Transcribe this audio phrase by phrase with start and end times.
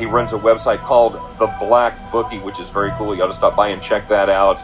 [0.00, 3.16] He runs a website called The Black Bookie, which is very cool.
[3.16, 4.62] You ought to stop by and check that out.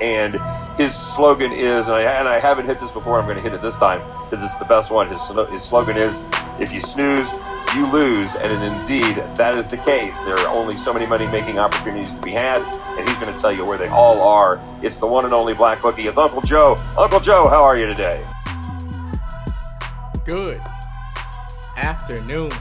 [0.00, 0.36] And
[0.78, 3.52] his slogan is, and I, and I haven't hit this before, I'm going to hit
[3.52, 5.08] it this time because it's the best one.
[5.08, 5.20] His,
[5.50, 6.30] his slogan is,
[6.60, 7.28] if you snooze,
[7.74, 8.32] you lose.
[8.38, 10.16] And indeed, that is the case.
[10.18, 12.62] There are only so many money making opportunities to be had,
[12.96, 14.60] and he's going to tell you where they all are.
[14.84, 16.06] It's the one and only Black Bookie.
[16.06, 16.76] It's Uncle Joe.
[16.96, 18.24] Uncle Joe, how are you today?
[20.24, 20.62] Good
[21.76, 22.52] afternoon,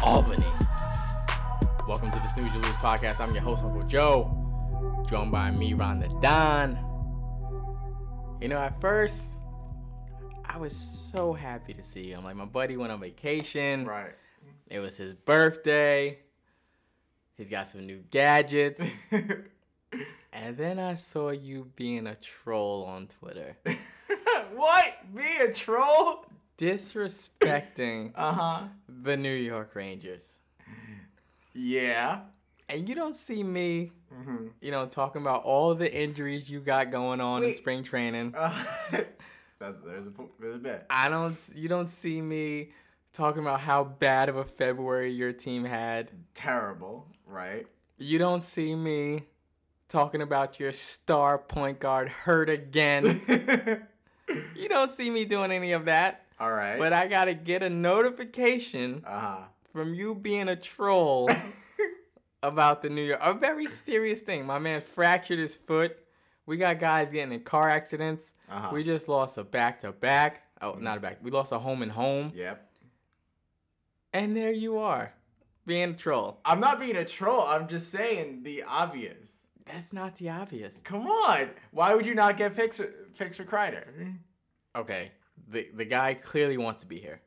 [0.00, 0.53] Albany.
[1.86, 3.20] Welcome to the Snooze You Lose podcast.
[3.20, 6.78] I'm your host, Uncle Joe, joined by me, Ron the Don.
[8.40, 9.38] You know, at first,
[10.44, 12.24] I was so happy to see him.
[12.24, 13.84] Like, my buddy went on vacation.
[13.86, 14.14] Right.
[14.68, 16.18] It was his birthday.
[17.36, 18.96] He's got some new gadgets.
[19.10, 23.56] and then I saw you being a troll on Twitter,
[24.54, 24.94] what?
[25.12, 26.26] Me a troll?
[26.56, 28.62] disrespecting Uh huh.
[28.88, 30.38] the New York Rangers.
[31.54, 32.20] Yeah.
[32.68, 34.46] And you don't see me, Mm-hmm.
[34.60, 38.32] you know, talking about all the injuries you got going on in spring training.
[38.36, 38.54] Uh,
[39.58, 40.86] that's there's a there's a bit.
[40.88, 42.68] I don't you don't see me
[43.12, 46.12] talking about how bad of a February your team had.
[46.32, 47.08] Terrible.
[47.26, 47.66] Right.
[47.98, 49.24] You don't see me
[49.88, 53.20] talking about your star point guard hurt again.
[54.56, 56.24] you don't see me doing any of that.
[56.38, 56.78] All right.
[56.78, 59.36] But I got to get a notification uh huh.
[59.74, 61.28] From you being a troll
[62.44, 63.18] about the New York.
[63.20, 64.46] A very serious thing.
[64.46, 65.98] My man fractured his foot.
[66.46, 68.34] We got guys getting in car accidents.
[68.48, 68.70] Uh-huh.
[68.72, 70.46] We just lost a back to back.
[70.62, 71.18] Oh, not a back.
[71.22, 72.32] We lost a home and home.
[72.36, 72.70] Yep.
[74.12, 75.12] And there you are,
[75.66, 76.40] being a troll.
[76.44, 77.40] I'm not being a troll.
[77.40, 79.48] I'm just saying the obvious.
[79.66, 80.80] That's not the obvious.
[80.84, 81.50] Come on.
[81.72, 82.80] Why would you not get fixed
[83.14, 84.14] fixed for Kreider?
[84.76, 85.10] Okay,
[85.48, 87.22] the the guy clearly wants to be here.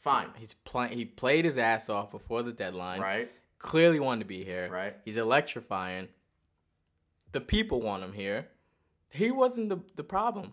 [0.00, 0.28] Fine.
[0.36, 0.92] He's playing.
[0.96, 3.00] He played his ass off before the deadline.
[3.00, 3.30] Right.
[3.58, 4.68] Clearly wanted to be here.
[4.70, 4.94] Right.
[5.04, 6.08] He's electrifying.
[7.32, 8.48] The people want him here.
[9.10, 10.52] He wasn't the, the problem.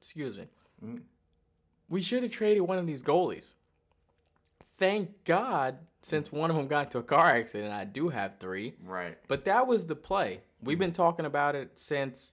[0.00, 0.48] Excuse me.
[0.84, 1.02] Mm.
[1.88, 3.54] We should have traded one of these goalies.
[4.76, 8.74] Thank God, since one of them got into a car accident, I do have three.
[8.84, 9.18] Right.
[9.26, 10.42] But that was the play.
[10.62, 12.32] We've been talking about it since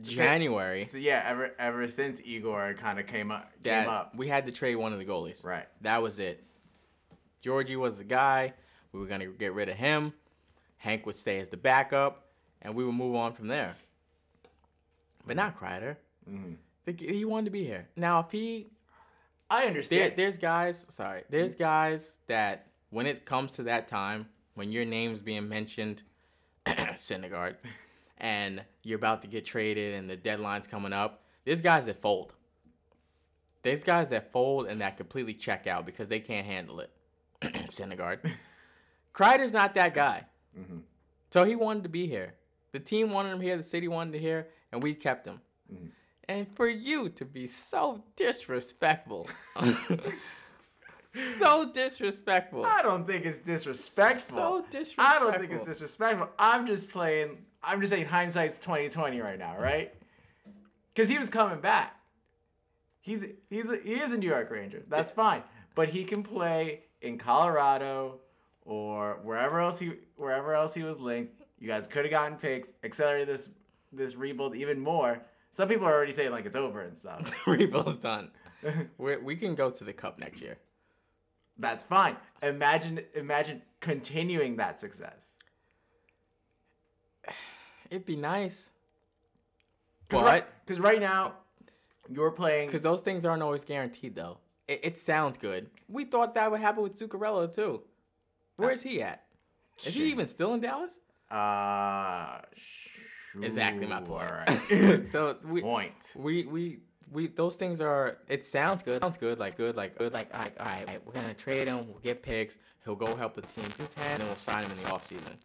[0.00, 0.84] January.
[0.84, 4.16] So yeah, ever ever since Igor kind of came up came that up.
[4.16, 5.44] we had to trade one of the goalies.
[5.44, 5.66] Right.
[5.82, 6.42] That was it.
[7.40, 8.54] Georgie was the guy.
[8.92, 10.12] We were gonna get rid of him.
[10.78, 12.26] Hank would stay as the backup,
[12.62, 13.74] and we would move on from there.
[15.26, 15.96] But not Kreider.
[16.28, 16.54] Mm-hmm.
[16.84, 17.88] The- He wanted to be here.
[17.96, 18.68] Now, if he
[19.50, 20.12] I there, understand.
[20.16, 20.86] there's guys.
[20.88, 26.02] Sorry, there's guys that when it comes to that time when your name's being mentioned,
[26.66, 27.56] Syndergaard,
[28.22, 31.24] and you're about to get traded and the deadline's coming up.
[31.44, 32.34] There's guys that fold.
[33.62, 36.90] There's guys that fold and that completely check out because they can't handle it.
[37.42, 38.18] Syndergaard.
[39.12, 40.24] Kreider's not that guy.
[40.58, 40.78] Mm-hmm.
[41.30, 42.34] So he wanted to be here.
[42.72, 43.56] The team wanted him here.
[43.56, 45.40] The city wanted to here, and we kept him.
[45.72, 45.86] Mm-hmm.
[46.28, 49.28] And for you to be so disrespectful,
[51.10, 54.38] so disrespectful, I don't think it's disrespectful.
[54.38, 55.04] so disrespectful.
[55.04, 56.28] I don't think it's disrespectful.
[56.38, 57.38] I'm just playing.
[57.62, 59.92] I'm just saying hindsight's 2020 right now, right?
[60.94, 61.96] Because he was coming back.
[63.00, 64.82] He's he's a, he is a New York Ranger.
[64.88, 65.42] That's fine,
[65.74, 68.20] but he can play in Colorado
[68.64, 71.42] or wherever else he wherever else he was linked.
[71.58, 73.50] You guys could have gotten picks, accelerated this
[73.92, 75.22] this rebuild even more.
[75.50, 77.46] Some people are already saying like it's over and stuff.
[77.46, 78.30] Rebuild's done.
[78.98, 80.58] we we can go to the cup next year.
[81.58, 82.16] That's fine.
[82.42, 85.36] Imagine imagine continuing that success.
[87.90, 88.70] It'd be nice,
[90.08, 91.34] Because but right, 'cause right now
[92.10, 92.66] you're playing.
[92.68, 94.38] because those things aren't always guaranteed, though.
[94.68, 95.68] It, it sounds good.
[95.88, 97.82] We thought that would happen with Zuccarello too.
[98.56, 99.24] Where's he at?
[99.84, 101.00] Is he even still in Dallas?
[101.30, 102.38] Uh,
[103.42, 104.28] Exactly my point.
[104.68, 105.04] sure.
[105.06, 105.94] so we point.
[106.16, 106.80] we we
[107.10, 108.18] we those things are.
[108.28, 109.00] It sounds good.
[109.02, 109.38] Sounds good.
[109.38, 109.74] Like good.
[109.74, 110.12] Like good.
[110.12, 111.88] Like all right, all right, all right, we're gonna trade him.
[111.88, 112.58] We'll get picks.
[112.84, 115.02] He'll go help the team do ten, and then we'll sign him in the off
[115.04, 115.36] offseason.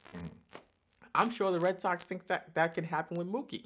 [1.18, 3.66] I'm sure the Red Sox think that that can happen with Mookie,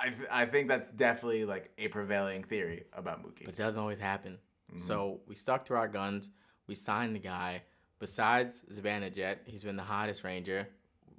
[0.00, 3.44] I, th- I think that's definitely like a prevailing theory about Mookie.
[3.44, 4.38] but it doesn't always happen.
[4.72, 4.82] Mm-hmm.
[4.82, 6.30] So we stuck to our guns.
[6.66, 7.62] We signed the guy.
[7.98, 10.66] Besides Zibanejad, he's been the hottest Ranger.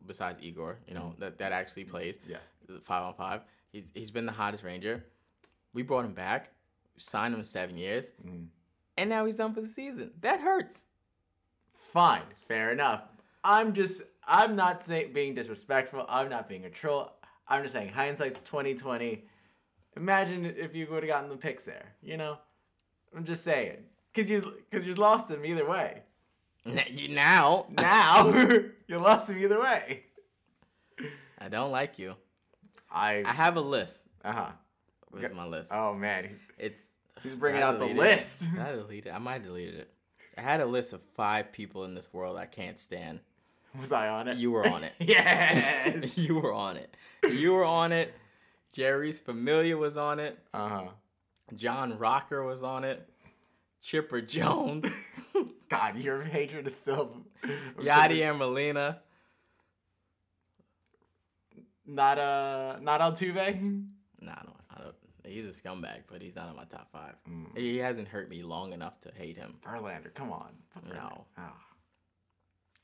[0.07, 1.21] Besides Igor, you know mm-hmm.
[1.21, 1.91] that that actually mm-hmm.
[1.91, 2.17] plays.
[2.27, 2.37] Yeah.
[2.81, 3.41] five on five.
[3.71, 5.05] He's, he's been the hottest Ranger.
[5.73, 6.49] We brought him back,
[6.97, 8.13] signed him seven years,
[8.97, 10.11] and now he's done for the season.
[10.21, 10.85] That hurts.
[11.93, 13.03] Fine, fair enough.
[13.43, 16.05] I'm just I'm not saying being disrespectful.
[16.07, 17.11] I'm not being a troll.
[17.47, 19.25] I'm just saying hindsight's 2020.
[19.97, 21.93] Imagine if you would have gotten the picks there.
[22.01, 22.37] You know,
[23.15, 23.77] I'm just saying
[24.13, 26.03] because you because you lost him either way.
[27.09, 28.27] Now, Now
[28.87, 30.03] you lost him either way.
[31.39, 32.15] I don't like you.
[32.91, 34.05] I I have a list.
[34.23, 34.49] uh huh.
[35.09, 35.71] Where's my list?
[35.73, 36.29] Oh man,
[36.59, 36.81] It's
[37.23, 37.97] he's bringing out the it.
[37.97, 38.43] list.
[38.59, 39.07] I deleted.
[39.07, 39.15] it.
[39.15, 39.93] I might have deleted it.
[40.37, 43.19] I had a list of five people in this world I can't stand.
[43.79, 44.37] Was I on it?
[44.37, 44.93] You were on it.
[44.99, 46.17] yes.
[46.17, 46.95] you were on it.
[47.23, 48.13] You were on it.
[48.75, 50.37] Jeurys Familia was on it.
[50.53, 50.83] Uh huh.
[51.55, 53.07] John Rocker was on it.
[53.81, 54.97] Chipper Jones.
[55.69, 57.17] God, your hatred is still.
[57.79, 59.01] Yadier Molina.
[61.85, 63.83] Not uh, not Altuve.
[64.21, 64.95] Nah, I don't, I don't.
[65.25, 67.15] He's a scumbag, but he's not in my top five.
[67.29, 67.57] Mm.
[67.57, 69.55] He hasn't hurt me long enough to hate him.
[69.65, 70.53] Verlander, come on.
[70.77, 71.25] Verlander- No.
[71.37, 71.41] Oh.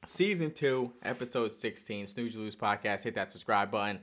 [0.06, 3.04] Season two, episode 16, Snooze Lose podcast.
[3.04, 4.00] Hit that subscribe button.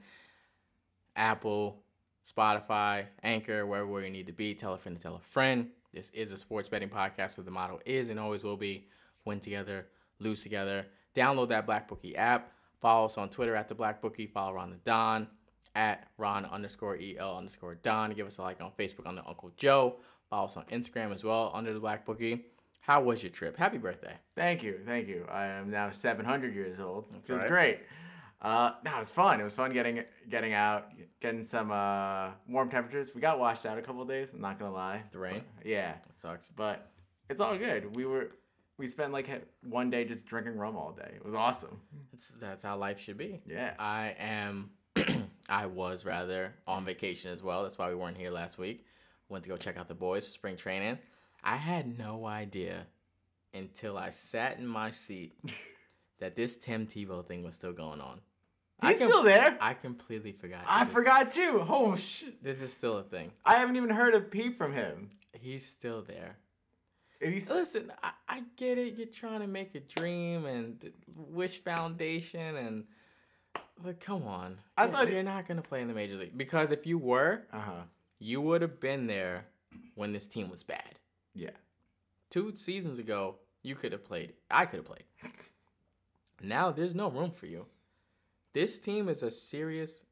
[1.17, 1.83] Apple,
[2.27, 4.55] Spotify, Anchor, wherever you need to be.
[4.55, 5.69] Tell a friend to tell a friend.
[5.93, 8.89] This is a sports betting podcast where the motto is and always will be
[9.25, 9.87] win together,
[10.19, 10.87] lose together.
[11.15, 12.53] Download that Black Bookie app.
[12.81, 14.27] Follow us on Twitter at the Black Bookie.
[14.27, 15.29] Follow Ron the Don
[15.75, 18.11] at Ron underscore EL underscore Don.
[18.11, 19.97] Give us a like on Facebook under Uncle Joe.
[20.29, 22.45] Follow us on Instagram as well under the Black Bookie.
[22.85, 23.57] How was your trip?
[23.57, 24.13] Happy birthday.
[24.37, 25.27] Thank you, thank you.
[25.31, 27.07] I am now 700 years old.
[27.15, 27.51] it was right.
[27.51, 27.79] great.
[28.43, 29.41] Uh, no, it was fun.
[29.41, 30.89] It was fun getting getting out,
[31.19, 33.15] getting some uh, warm temperatures.
[33.15, 34.35] We got washed out a couple of days.
[34.35, 35.03] I'm not gonna lie.
[35.13, 35.41] The rain?
[35.65, 36.51] Yeah, That sucks.
[36.51, 36.91] but
[37.31, 37.97] it's all good.
[37.97, 38.33] We were
[38.77, 39.31] we spent like
[39.63, 41.13] one day just drinking rum all day.
[41.17, 41.81] It was awesome.
[42.13, 43.41] It's, that's how life should be.
[43.47, 43.73] Yeah.
[43.79, 44.73] I am,
[45.49, 47.63] I was rather on vacation as well.
[47.63, 48.85] That's why we weren't here last week.
[49.31, 50.99] Went to go check out the boys for spring training.
[51.45, 52.87] I had no idea
[53.53, 55.35] until I sat in my seat
[56.19, 58.21] that this Tim Tebow thing was still going on.
[58.83, 59.57] He's com- still there.
[59.61, 60.63] I completely forgot.
[60.67, 61.65] I this- forgot too.
[61.69, 62.43] Oh shit!
[62.43, 63.31] This is still a thing.
[63.45, 65.11] I haven't even heard a peep from him.
[65.33, 66.39] He's still there.
[67.21, 68.97] He's, Listen, I, I get it.
[68.99, 72.85] You're trying to make a dream and Wish Foundation and,
[73.83, 74.59] but come on.
[74.77, 77.45] I You're- thought- you're not gonna play in the major league because if you were,
[77.53, 77.83] uh huh.
[78.19, 79.47] you would have been there
[79.95, 80.99] when this team was bad.
[81.35, 81.51] Yeah.
[82.31, 84.35] Two seasons ago, you could have played.
[84.51, 85.05] I could have played.
[86.43, 87.67] Now there's no room for you.
[88.53, 90.05] This team is a serious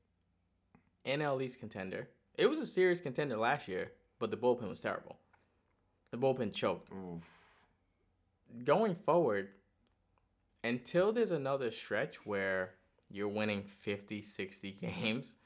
[1.04, 2.08] NL East contender.
[2.34, 5.19] It was a serious contender last year, but the bullpen was terrible.
[6.10, 6.90] The bullpen choked.
[6.92, 7.22] Oof.
[8.64, 9.48] Going forward,
[10.64, 12.74] until there's another stretch where
[13.10, 14.70] you're winning 50, 60
[15.02, 15.36] games,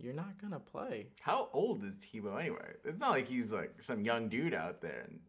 [0.00, 1.08] you're not going to play.
[1.20, 2.72] How old is Tebow anyway?
[2.84, 5.06] It's not like he's like some young dude out there.
[5.08, 5.20] And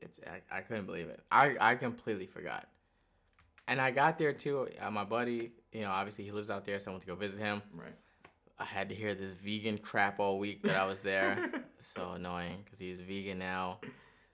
[0.00, 1.20] it's I, I couldn't believe it.
[1.30, 2.68] I, I completely forgot.
[3.68, 4.68] And I got there too.
[4.80, 7.14] Uh, my buddy, you know, obviously he lives out there, so I went to go
[7.14, 7.62] visit him.
[7.74, 7.94] right.
[8.58, 11.50] I had to hear this vegan crap all week that I was there.
[11.78, 13.80] so annoying because he's vegan now.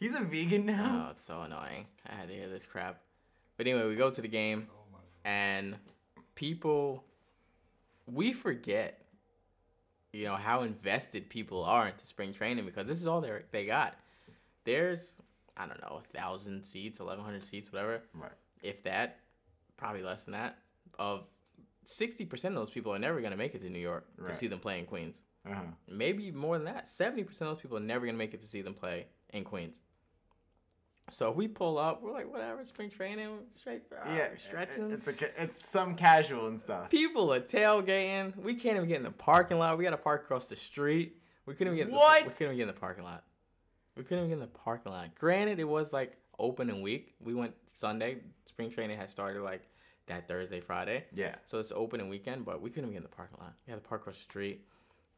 [0.00, 1.06] He's a vegan now.
[1.06, 1.86] Oh, it's so annoying.
[2.06, 3.00] I had to hear this crap.
[3.56, 4.68] But anyway, we go to the game,
[5.24, 5.76] and
[6.34, 7.04] people,
[8.12, 9.00] we forget,
[10.12, 13.66] you know, how invested people are into spring training because this is all they they
[13.66, 13.94] got.
[14.64, 15.16] There's,
[15.56, 18.32] I don't know, a thousand seats, eleven hundred seats, whatever, right.
[18.62, 19.18] if that,
[19.76, 20.58] probably less than that.
[20.98, 21.24] Of
[21.84, 24.26] sixty percent of those people are never gonna make it to New York Right.
[24.28, 25.22] to see them play in Queens.
[25.48, 25.60] Uh huh.
[25.88, 26.88] Maybe more than that.
[26.88, 29.44] Seventy percent of those people are never gonna make it to see them play in
[29.44, 29.80] Queens.
[31.10, 34.28] So we pull up, we're like, whatever, spring training, straight, uh, Yeah.
[34.36, 34.90] stretching.
[34.90, 36.90] It's a it's some casual and stuff.
[36.90, 38.36] People are tailgating.
[38.36, 39.78] We can't even get in the parking lot.
[39.78, 41.20] We got to park across the street.
[41.46, 41.86] We couldn't even get.
[41.88, 42.24] in the- What?
[42.26, 43.24] we couldn't even get in the parking lot.
[43.96, 45.14] We couldn't even get in the parking lot.
[45.14, 47.14] Granted, it was like open opening week.
[47.20, 48.18] We went Sunday.
[48.44, 49.62] Spring training had started like
[50.06, 51.06] that Thursday, Friday.
[51.12, 51.34] Yeah.
[51.46, 53.54] So it's open opening weekend, but we couldn't even get in the parking lot.
[53.66, 54.66] We had to park across the street.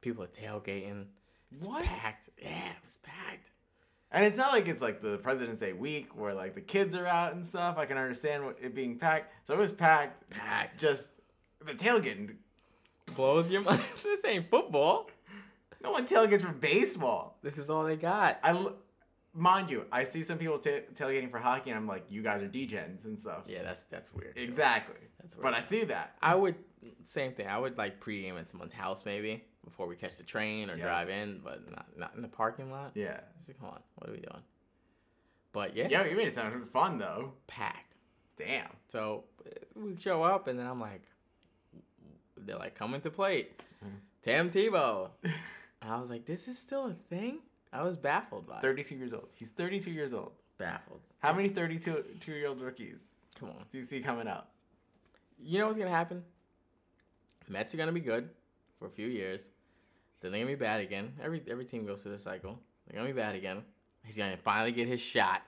[0.01, 1.07] People are tailgating.
[1.55, 1.85] It's What?
[1.85, 2.31] packed.
[2.41, 3.51] Yeah, it was packed.
[4.13, 7.07] And it's not like it's like the President's Day week where like the kids are
[7.07, 7.79] out and stuff.
[7.79, 9.33] I can understand what, it being packed.
[9.47, 10.29] So it was packed.
[10.31, 10.79] Packed.
[10.79, 11.13] Just
[11.65, 12.35] the tailgating.
[13.07, 13.79] Close your mind.
[14.03, 15.09] this ain't football.
[15.83, 17.39] No one tailgates for baseball.
[17.43, 18.39] This is all they got.
[18.43, 18.75] I l-
[19.33, 22.43] mind you, I see some people ta tailgating for hockey, and I'm like, you guys
[22.43, 23.45] are degens and stuff.
[23.47, 24.37] Yeah, that's that's weird.
[24.37, 24.43] too.
[24.43, 24.97] Exactly.
[25.21, 25.45] That's weird.
[25.45, 25.55] But.
[25.55, 26.17] I see that.
[26.21, 26.57] I would
[27.03, 27.47] same thing.
[27.47, 30.85] I would like pregame at someone's house maybe before we catch the train or Yes.
[30.87, 32.93] drive in, but not not in the parking lot.
[32.95, 33.21] Yeah.
[33.49, 34.43] Like, come on, what are we doing?
[35.53, 37.33] But yeah, Yeah, you made it sound fun though.
[37.47, 37.97] packed.
[38.37, 38.71] Damn.
[38.89, 41.03] So uh, we show up and then I'm like,
[42.37, 43.97] they're like coming to plate, Mm-hmm.
[44.23, 45.11] Tim Tebow.
[45.83, 47.39] I was like, this is still a thing.
[47.73, 48.63] I was baffled by it.
[48.63, 49.29] 32 years old.
[49.35, 50.33] He's 32 years old.
[50.59, 51.01] Baffled.
[51.21, 53.03] How many 32 two year old rookies
[53.39, 53.65] Come on.
[53.71, 54.53] do you see coming up?
[55.43, 56.23] You know what's gonna happen?
[57.49, 58.29] Mets are gonna be good
[58.81, 59.51] for a few years.
[60.21, 61.13] Then they're gonna be bad again.
[61.23, 62.59] Every every team goes through this cycle.
[62.89, 63.63] They're gonna be bad again.
[64.05, 65.43] He's gonna finally get his shot.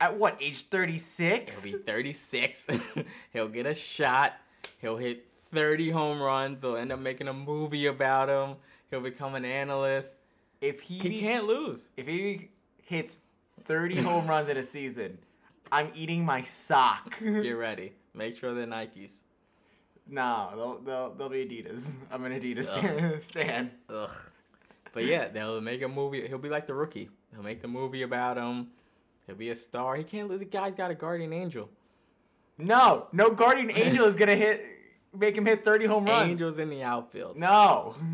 [0.00, 0.62] At what age?
[0.68, 1.64] Thirty six.
[1.64, 2.66] He'll be 36.
[3.32, 4.32] He'll get a shot.
[4.78, 6.60] He'll hit 30 home runs.
[6.62, 8.56] They'll end up making a movie about him.
[8.90, 10.18] He'll become an analyst.
[10.60, 11.90] If he He can't lose.
[11.96, 12.50] if he
[12.82, 13.18] hits
[13.62, 15.18] thirty home runs in a season,
[15.72, 17.18] I'm eating my sock.
[17.20, 17.92] Get ready.
[18.14, 19.22] Make sure they're Nikes.
[20.08, 21.96] No, they'll they'll they'll be Adidas.
[22.10, 23.70] I'm an Adidas stan.
[23.88, 24.10] Ugh.
[24.92, 26.26] But yeah, they'll make a movie.
[26.26, 27.10] He'll be like the rookie.
[27.32, 28.68] They'll make the movie about him.
[29.26, 29.96] He'll be a star.
[29.96, 30.28] He can't.
[30.28, 31.68] The guy's got a guardian angel.
[32.58, 34.64] No, no guardian angel is gonna hit
[35.16, 36.30] make him hit thirty home runs.
[36.30, 37.36] Angels in the outfield.
[37.36, 37.94] No.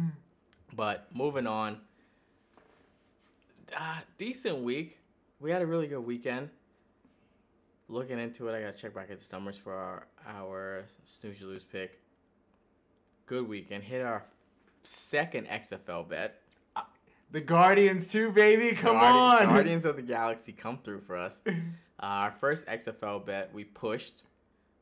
[0.75, 1.81] But moving on.
[3.77, 4.99] Uh, decent week.
[5.39, 6.49] We had a really good weekend.
[7.93, 11.47] Looking into it, I gotta check back at the numbers for our, our snooze you
[11.47, 12.01] lose pick.
[13.27, 13.85] Good weekend.
[13.85, 14.25] Hit our
[14.83, 16.39] second XFL bet.
[17.31, 18.73] The Guardians too, baby.
[18.75, 19.47] Come Guardi- on.
[19.47, 21.43] Guardians of the Galaxy come through for us.
[22.01, 24.25] Uh, our first XFL bet we pushed.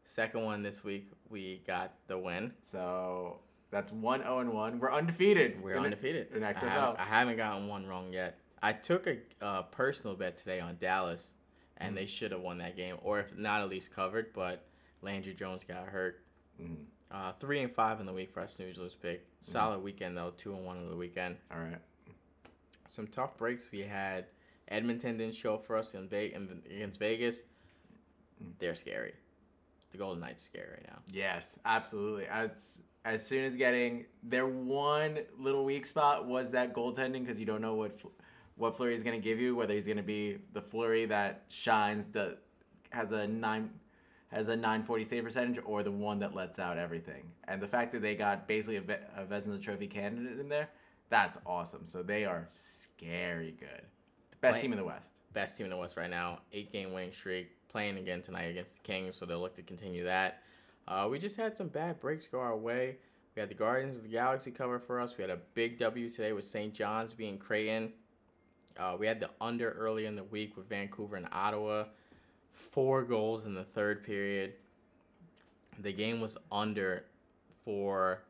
[0.05, 2.55] Second one this week we got the win.
[2.63, 3.41] So
[3.71, 4.79] that's one zero and one.
[4.79, 5.63] We're undefeated.
[5.63, 6.29] We're in- undefeated.
[6.35, 6.69] in I XFL.
[6.71, 8.39] haven't, I haven't gotten one wrong yet.
[8.63, 11.35] I took a uh, personal bet today on Dallas,
[11.81, 14.33] and they should have won that game, or if not, at least covered.
[14.33, 14.67] But
[15.03, 16.23] Landry Jones got hurt.
[16.61, 16.87] Mhm.
[17.11, 19.25] Uh, three and five in the week for our snooze lose pick.
[19.41, 20.31] Solid weekend though.
[20.37, 21.39] Two and one on the weekend.
[21.51, 21.81] All right.
[22.87, 24.27] Some tough breaks we had.
[24.69, 27.43] Edmonton didn't show for us in Ve- in, against Vegas.
[28.59, 29.15] They're scary.
[29.91, 30.99] The Golden Knights scary right now.
[31.11, 32.27] Yes, absolutely.
[32.27, 37.47] As as soon as getting their one little weak spot was that goaltending because you
[37.47, 37.99] don't know what
[38.61, 39.57] what Fleury is going to give you.
[39.57, 42.39] Whether he's going to be the Fleury that shines, that
[42.91, 43.71] has a nine
[44.29, 47.25] has a 940 save percentage, or the one that lets out everything.
[47.49, 50.69] And the fact that they got basically a, Ve- a Vezina Trophy candidate in there,
[51.09, 51.83] that's awesome.
[51.87, 53.83] So they are scary good.
[54.41, 55.15] Best Play- team in the West.
[55.33, 56.41] best team in the West right now.
[56.53, 57.49] Eight game winning streak.
[57.69, 60.43] Playing again tonight against the Kings, so they'll look to continue that.
[60.89, 62.97] Uh, we just had some bad breaks go our way.
[63.37, 65.17] We had the Guardians of the Galaxy cover for us.
[65.17, 66.75] We had a big W today with St.
[66.75, 67.93] John's being Creighton.
[68.79, 71.85] Uh, we had the under early in the week with Vancouver and Ottawa.
[72.53, 74.55] Four goals in the third period.
[75.79, 77.05] The game was under
[77.65, 78.23] for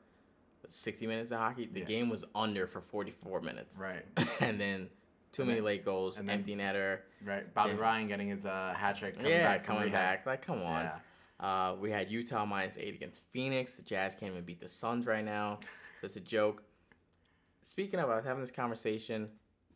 [0.66, 1.66] 60 minutes of hockey.
[1.66, 1.87] The Yeah.
[1.87, 3.78] game was under for 44 minutes.
[3.78, 4.04] Right.
[4.40, 4.88] and then
[5.32, 7.00] too And many then- late goals, and then- empty netter.
[7.25, 7.52] Right.
[7.54, 7.75] Bobby.
[7.75, 9.14] Ryan getting his uh, hat trick.
[9.16, 10.26] Coming yeah, back coming back.
[10.26, 10.85] Like, come on.
[10.85, 10.99] Yeah.
[11.38, 13.76] Uh, we had Utah minus eight against Phoenix.
[13.76, 15.61] The Jazz can't even beat the Suns right now,
[16.00, 16.62] so it's a joke.
[17.62, 19.30] Speaking of, I was having this conversation.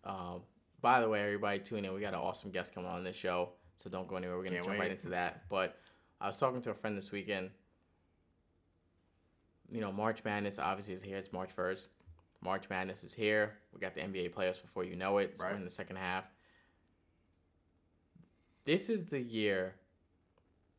[0.04, 0.42] Um,
[0.84, 1.94] by the way, everybody tune in.
[1.94, 4.36] We got an awesome guest coming on this show, so don't go anywhere.
[4.36, 5.48] We're gonna Can't jump right into that.
[5.48, 5.78] But
[6.20, 7.52] I was talking to a friend this weekend.
[9.70, 11.16] You know, March Madness obviously is here.
[11.16, 11.88] It's March first.
[12.42, 13.54] March Madness is here.
[13.72, 15.38] We got the NBA playoffs before you know it.
[15.38, 16.30] So We're in the second half.
[18.66, 19.76] This is the year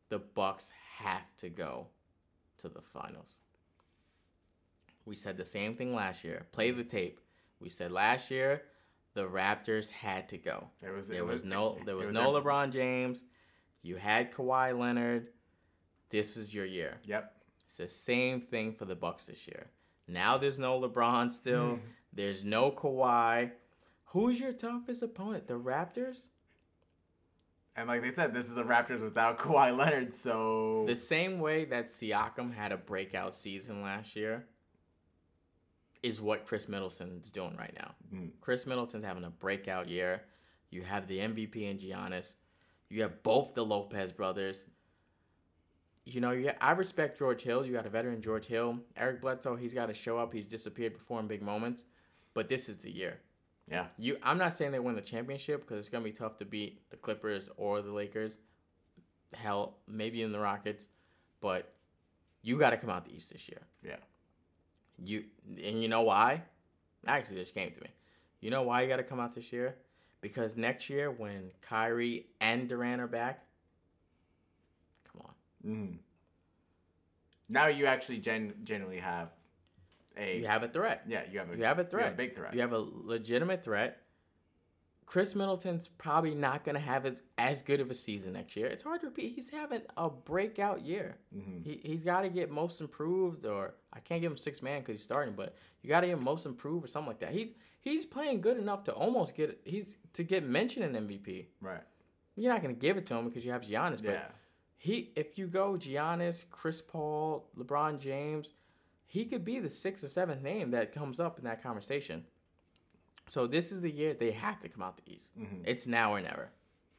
[0.08, 1.88] the Bucks have to go
[2.58, 3.38] to the finals.
[5.04, 6.46] We said the same thing last year.
[6.52, 7.18] Play the tape.
[7.58, 8.62] We said last year
[9.16, 10.68] the Raptors had to go.
[10.82, 11.08] It was.
[11.08, 13.24] There it was no there was was no their- LeBron James.
[13.82, 15.28] You had Kawhi Leonard.
[16.10, 17.00] This was your year.
[17.04, 17.32] Yep.
[17.64, 19.70] It's the same thing for the Bucks this year.
[20.06, 21.62] Now there's no LeBron still.
[21.62, 21.86] Mm-hmm.
[22.12, 23.52] There's no Kawhi.
[24.10, 25.46] Who's your toughest opponent?
[25.48, 26.28] The Raptors?
[27.74, 31.64] And like they said, this is a Raptors without Kawhi Leonard, so The same way
[31.66, 34.46] that Siakam had a breakout season last year
[36.02, 37.94] is what Khris Middleton's doing right now.
[38.14, 38.30] Mm.
[38.40, 40.22] Khris Middleton's having a breakout year.
[40.70, 42.34] You have the MVP in Giannis.
[42.88, 44.66] You have both the Lopez brothers.
[46.04, 47.66] You know, you I respect George Hill.
[47.66, 48.78] You got a veteran George Hill.
[48.96, 50.32] Eric Bledsoe, he's got to show up.
[50.32, 51.84] He's disappeared before in big moments.
[52.34, 53.20] But this is the year.
[53.66, 56.44] yeah, You, I'm not saying they win the championship because it's gonna be tough to
[56.44, 58.38] beat the Clippers or the Lakers.
[59.34, 60.88] Hell, maybe in the Rockets,
[61.40, 61.72] but
[62.42, 63.62] you got to come out the East this year.
[63.82, 63.96] yeah.
[65.02, 66.42] You and you know why?
[67.06, 67.88] Actually, this came to me.
[68.40, 69.76] You know why you got to come out this year?
[70.20, 73.44] Because next year, when Kyrie and Durant are back,
[75.12, 75.34] come on,
[75.70, 75.98] Mm.
[77.48, 79.32] Now you actually gen- genuinely have
[80.16, 81.04] a you have a threat.
[81.06, 82.12] yeah you have a You have a threat.
[82.12, 82.54] a big threat.
[82.54, 84.02] You have a legitimate threat.
[85.06, 88.66] Khris Middleton's probably not going to have as, as good of a season next year.
[88.66, 89.34] It's hard to repeat.
[89.36, 91.16] He's having a breakout year.
[91.34, 91.64] Mhm.
[91.64, 94.94] He, he's got to get most improved, or I can't give him six man because
[94.94, 97.30] he's starting, but you got to get most improved or something like that.
[97.32, 101.46] He's he's playing good enough to almost get he's to get mentioned in MVP.
[101.60, 101.82] right.
[102.34, 104.26] You're not going to give it to him because you have Giannis, but Yeah.
[104.76, 108.52] he if you go Giannis, Chris Paul, LeBron James,
[109.06, 112.24] he could be the sixth or seventh name that comes up in that conversation.
[113.28, 115.36] So this is the year they have to come out the East.
[115.38, 115.62] Mhm.
[115.66, 116.50] It's now or never.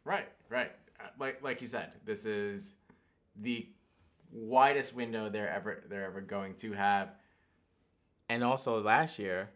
[0.03, 0.27] Right.
[0.49, 0.71] Right.
[1.19, 2.75] like like you said, this is
[3.35, 3.67] the
[4.31, 7.09] widest window they're ever they're ever going to have.
[8.29, 9.49] And also last year,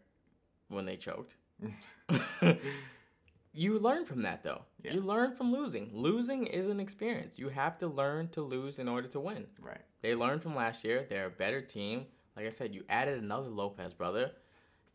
[0.70, 1.36] when they choked,
[3.54, 4.64] you learn from that though.
[4.84, 4.94] Yeah.
[4.94, 5.90] You learn from losing.
[5.94, 7.38] Losing is an experience.
[7.38, 9.48] You have to learn to lose in order to win.
[9.60, 9.82] Right.
[10.02, 11.06] They learned from last year.
[11.10, 12.06] They're a better team.
[12.36, 14.32] Like I said, you added another Lopez brother.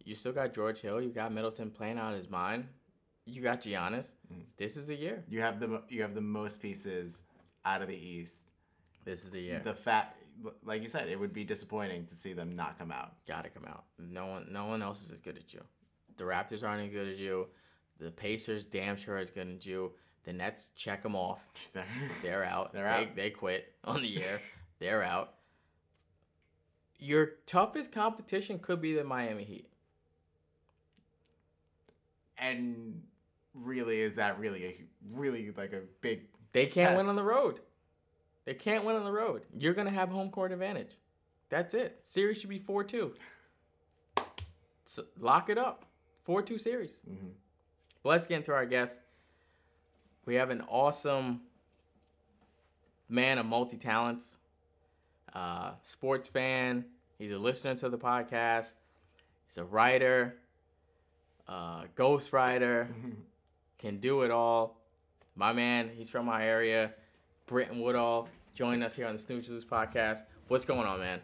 [0.06, 1.02] You still got George Hill.
[1.02, 2.68] You got Middleton playing out his mind.
[3.26, 4.12] You got Giannis.
[4.32, 4.44] Mm.
[4.56, 5.24] This is the year.
[5.28, 7.22] You have the you have the most pieces
[7.64, 8.44] out of the East.
[9.04, 9.60] This is the year.
[9.64, 10.22] The fact,
[10.64, 13.14] like you said, it would be disappointing to see them not come out.
[13.26, 13.84] Gotta come out.
[13.98, 15.60] No one, no one else is as good as you.
[16.16, 17.48] The Raptors aren't as good as you.
[17.98, 19.92] The Pacers damn sure as good as you.
[20.22, 21.46] The Nets check them off.
[22.22, 22.72] They're out.
[22.72, 23.16] They're they, out.
[23.16, 24.40] They quit on the year.
[24.78, 25.34] They're out.
[26.98, 29.68] Your toughest competition could be the Miami Heat.
[32.38, 33.02] And
[33.54, 34.74] really, is that really a
[35.12, 36.22] really like a big?
[36.52, 36.96] They can't Test.
[36.98, 37.60] win on the road.
[38.44, 39.42] They can't win on the road.
[39.52, 40.96] You're gonna have home court advantage.
[41.48, 41.98] That's it.
[42.02, 43.14] Series should be four two.
[44.84, 45.84] So lock it up.
[46.22, 47.00] Four two series.
[48.02, 49.00] But let's get into our guest.
[50.24, 51.42] We have an awesome
[53.08, 54.38] man of multi talents,
[55.34, 56.84] uh, sports fan.
[57.18, 58.74] He's a listener to the podcast.
[59.46, 60.36] He's a writer,
[61.48, 62.88] uh, ghost writer,
[63.78, 64.80] can do it all.
[65.34, 66.92] My man, he's from my area.
[67.46, 70.20] Brinton Woodall joining us here on the Snooze Loose podcast.
[70.48, 71.20] What's going on, man?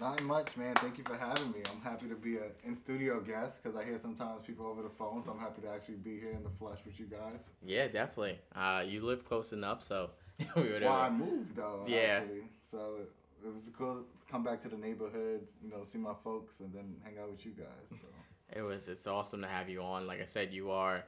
[0.00, 0.74] Not much, man.
[0.76, 1.60] Thank you for having me.
[1.70, 4.88] I'm happy to be a in studio guest because I hear sometimes people over the
[4.88, 7.40] phone, so I'm happy to actually be here in the flesh with you guys.
[7.64, 8.38] Yeah, definitely.
[8.56, 10.10] Uh, you live close enough, so
[10.56, 10.62] we.
[10.80, 12.20] Well, I moved though, Yeah.
[12.22, 12.96] actually, so
[13.44, 16.72] it was cool to come back to the neighborhood, you know, see my folks, and
[16.72, 17.66] then hang out with you guys.
[18.00, 18.06] So
[18.54, 18.88] It was.
[18.88, 20.06] It's awesome to have you on.
[20.06, 21.04] Like I said, you are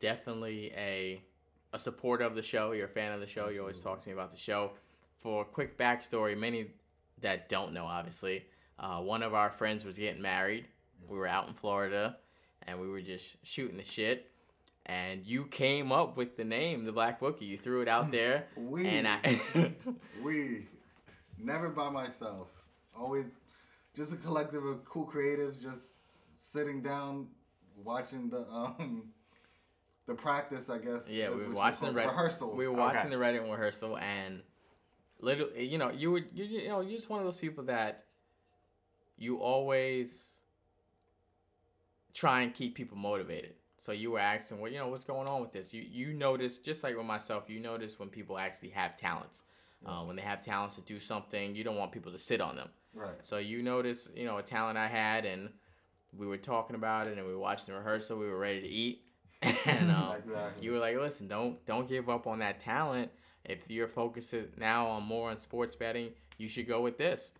[0.00, 1.22] definitely a
[1.72, 2.72] a supporter of the show.
[2.72, 3.48] You're a fan of the show.
[3.48, 4.72] You always talk to me about the show.
[5.18, 6.66] For a quick backstory, many
[7.20, 8.44] that don't know, obviously,
[8.78, 10.66] uh, one of our friends was getting married.
[11.08, 12.16] We were out in Florida,
[12.66, 14.28] and we were just shooting the shit.
[14.86, 17.44] And you came up with the name, the Black Bookie.
[17.44, 18.86] You threw it out there, We.
[18.88, 19.72] and I.
[20.22, 20.66] we
[21.38, 22.48] never by myself,
[22.98, 23.38] always
[23.94, 25.92] just a collective of cool creatives, just
[26.42, 27.28] sitting down,
[27.76, 29.04] watching the um
[30.06, 30.68] the practice.
[30.68, 31.08] I guess.
[31.08, 32.54] Yeah, we were watching the call- Reddit rehearsal.
[32.54, 34.42] We were watching the Reddit rehearsal, and
[35.20, 38.04] literally, you know, you would, you, you know, you're just one of those people that
[39.16, 40.34] you always
[42.12, 43.54] try and keep people motivated.
[43.78, 45.72] So you were asking, well, you know, what's going on with this?
[45.72, 49.42] You you notice, just like with myself, you notice when people actually have talents.
[49.84, 52.54] Uh, when they have talents to do something, you don't want people to sit on
[52.54, 52.68] them.
[52.94, 53.16] Right.
[53.22, 55.50] So you notice, you know, a talent I had, and
[56.16, 58.18] we were talking about it, and we watched the rehearsal.
[58.18, 59.02] We were ready to eat,
[59.66, 60.64] and um, Exactly.
[60.64, 63.10] you were like, "Listen, don't don't give up on that talent.
[63.44, 67.32] If you're focused now on more on sports betting, you should go with this."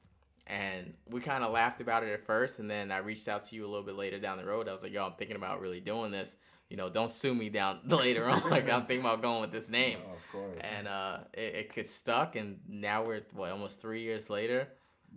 [0.49, 3.57] And we kind of laughed about it at first, and then I reached out to
[3.57, 4.69] you a little bit later down the road.
[4.69, 6.37] I was like, "Yo, I'm thinking about really doing this.
[6.69, 8.51] You know, don't sue me down later on.
[8.51, 10.59] like I'm thinking about going with this name." Of course.
[10.61, 14.69] And uh, it, it gets stuck, and now we're what almost three years later.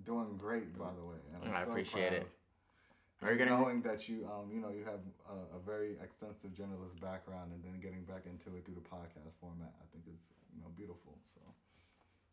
[0.03, 1.15] Doing great, by the way.
[1.51, 2.27] I so appreciate it.
[3.19, 3.29] Proud.
[3.29, 4.99] Are you Just gonna- knowing that you, um, you know, you have
[5.29, 9.33] a, a very extensive journalist background, and then getting back into it through the podcast
[9.39, 10.19] format, I think is,
[10.55, 11.17] you know, beautiful.
[11.33, 11.41] So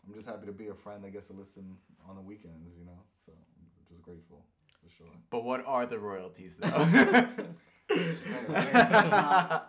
[0.06, 1.76] I'm just happy to be a friend that gets to listen
[2.08, 2.98] on the weekends, you know.
[3.24, 4.44] So I'm just grateful
[4.82, 5.12] for sure.
[5.30, 6.68] But what are the royalties though?
[7.88, 8.16] Hey,
[8.48, 9.60] hey, I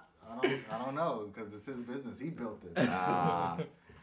[0.41, 2.19] don't, I don't know because it's his business.
[2.19, 3.57] He built it Ah.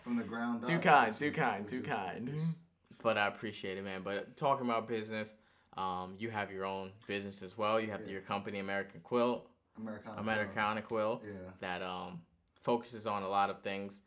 [0.04, 0.68] from the ground up.
[0.68, 2.54] too up, kind, too is- kind, which too is- kind.
[3.02, 4.02] But I appreciate it, man.
[4.02, 5.36] But talking about business,
[5.76, 7.80] um, you have your own business as well.
[7.80, 8.12] You have Yeah.
[8.12, 10.20] your company, American Quilt, Americana.
[10.20, 11.32] Americana Quilt, Yeah.
[11.60, 12.20] that um,
[12.60, 14.02] focuses on a lot of things.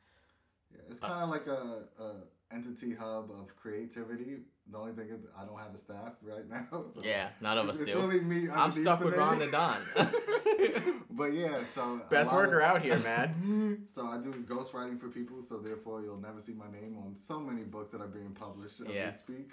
[0.71, 2.13] Yeah, it's kind of like a, a
[2.53, 4.39] entity hub of creativity.
[4.71, 6.65] The only thing is, I don't have a staff right now.
[6.71, 7.99] so Yeah, none of us it's do.
[7.99, 9.81] only me I'm stuck with Ron the Don.
[11.11, 13.85] but yeah, so Best worker of- out here, man.
[13.93, 17.39] So I do ghostwriting for people, so therefore you'll never see my name on so
[17.39, 19.07] many books that are being published as Yeah.
[19.07, 19.51] we speak.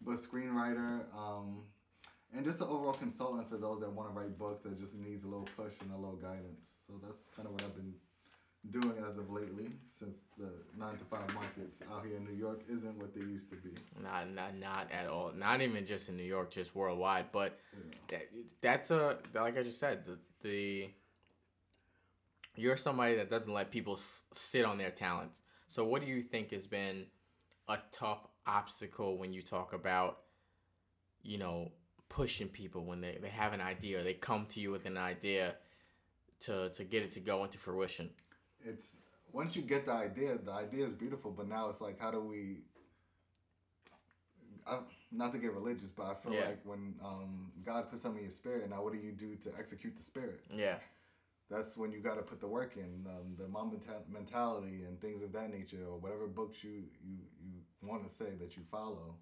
[0.00, 1.62] But screenwriter, um,
[2.34, 5.24] and just an overall consultant for those that want to write books that just needs
[5.24, 6.80] a little push and a little guidance.
[6.86, 7.94] So that's kind of what I've been
[8.70, 12.62] doing as of lately, since the nine to five markets out here in New York
[12.70, 13.70] isn't what they used to be.
[14.02, 15.32] not, not, not at all.
[15.34, 17.32] Not even just in New York, just worldwide.
[17.32, 17.58] But
[18.08, 18.28] that,
[18.60, 20.90] that's a like I just said, the, the
[22.56, 25.40] you're somebody that doesn't let people s- sit on their talents.
[25.68, 27.06] So what do you think has been
[27.68, 30.20] a tough obstacle when you talk about,
[31.22, 31.70] you know,
[32.08, 34.96] pushing people when they, they have an idea or they come to you with an
[34.96, 35.54] idea
[36.40, 38.10] to to get it to go into fruition?
[38.64, 38.96] It's
[39.32, 42.20] once you get the idea, the idea is beautiful, but now it's like, how do
[42.20, 42.58] we?
[44.66, 44.78] I,
[45.10, 46.46] not to get religious, but I feel Yeah.
[46.46, 49.50] like when um, God puts something in your spirit, now what do you do to
[49.58, 50.44] execute the spirit?
[50.52, 50.78] Yeah.
[51.50, 53.78] That's when you got to put the work in, um, the Mamba
[54.12, 58.30] mentality and things of that nature, or whatever books you you you want to say
[58.40, 59.14] that you follow.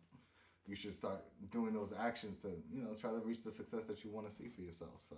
[0.66, 4.02] You should start doing those actions to you know try to reach the success that
[4.04, 5.00] you want to see for yourself.
[5.08, 5.16] So.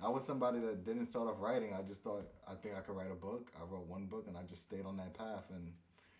[0.00, 1.74] I was somebody that didn't start off writing.
[1.76, 3.50] I just thought I think I could write a book.
[3.60, 5.72] I wrote one book and I just stayed on that path and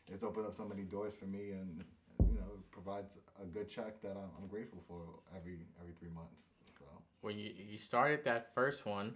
[0.09, 1.85] it's opened up so many doors for me and
[2.29, 5.03] you know provides a good check that I'm, I'm grateful for
[5.37, 6.49] every every three months.
[6.77, 6.85] So
[7.21, 9.15] When you you started that first one,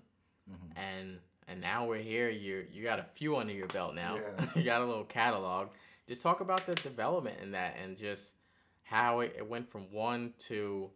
[0.51, 0.79] Mm-hmm.
[0.79, 2.29] and and now we're here.
[2.29, 4.17] You you got a few under your belt now.
[4.17, 4.47] Yeah.
[4.57, 5.69] you got a little catalog.
[6.13, 8.35] Just talk about the development in that and just
[8.83, 10.91] how it, it went from one to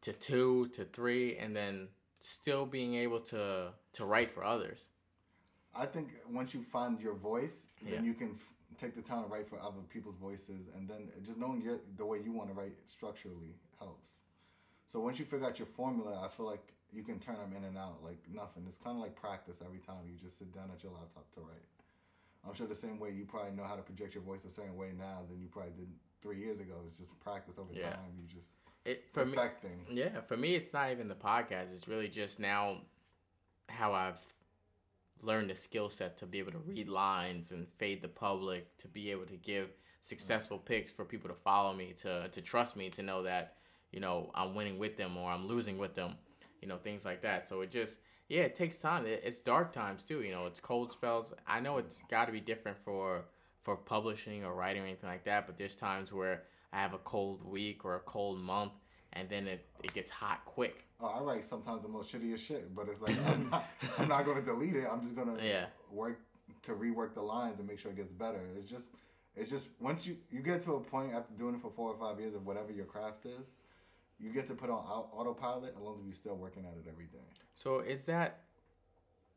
[0.00, 1.88] to two to three, and then
[2.20, 4.86] still being able to to write for others.
[5.74, 7.96] I think once you find your voice, Yeah.
[7.96, 11.12] then you can f- take the time to write for other people's voices, and then
[11.22, 14.08] just knowing your, the way you want to write structurally helps.
[14.86, 17.64] So once you figure out your formula, I feel like you can turn them in
[17.64, 18.64] and out like nothing.
[18.66, 21.40] It's kind of like practice every time you just sit down at your laptop to
[21.40, 21.66] write.
[22.46, 24.76] I'm sure the same way you probably know how to project your voice a certain
[24.76, 25.88] way now than you probably did
[26.22, 26.74] three years ago.
[26.88, 27.90] It's just practice over Yeah.
[27.90, 28.14] time.
[28.18, 28.52] You just
[28.86, 29.36] It for me.
[29.60, 29.88] things.
[29.90, 31.72] Yeah, for me, it's not even the podcast.
[31.74, 32.80] It's really just now
[33.68, 34.24] how I've
[35.22, 38.88] learned the skill set to be able to read lines and fade the public, to
[38.88, 42.88] be able to give successful picks for people to follow me, to to trust me,
[42.90, 43.56] to know that
[43.92, 46.16] you know I'm winning with them or I'm losing with them,
[46.62, 47.48] you know things like that.
[47.48, 47.98] So it just
[48.30, 49.04] yeah, it takes time.
[49.06, 50.22] It's dark times too.
[50.22, 51.34] You know, it's cold spells.
[51.46, 53.24] I know it's got to be different for
[53.62, 56.98] for publishing or writing or anything like that, but there's times where I have a
[56.98, 58.72] cold week or a cold month,
[59.12, 60.86] and then it, it gets hot quick.
[61.00, 63.64] Oh, I write sometimes the most shittiest shit, but it's like I'm not,
[63.98, 64.86] I'm not going to delete it.
[64.90, 65.66] I'm just going to Yeah.
[65.90, 66.20] work
[66.62, 68.40] to rework the lines and make sure it gets better.
[68.56, 68.86] It's just,
[69.36, 71.98] it's just once you you get to a point after doing it for four or
[71.98, 73.46] five years of whatever your craft is,
[74.20, 74.78] you get to put on
[75.12, 77.26] autopilot as long as you're still working at it every day.
[77.54, 78.40] So is that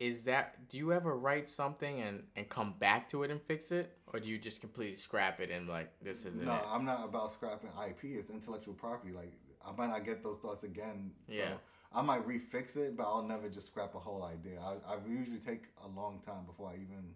[0.00, 3.70] is that do you ever write something and and come back to it and fix
[3.72, 6.62] it, or do you just completely scrap it and like this isn't No, it?
[6.68, 8.04] I'm not about scrapping IP.
[8.04, 9.12] It's intellectual property.
[9.12, 9.32] Like
[9.66, 11.12] I might not get those thoughts again.
[11.28, 11.54] So Yeah.
[11.96, 14.58] I might refix it, but I'll never just scrap a whole idea.
[14.60, 17.14] I, I usually take a long time before I even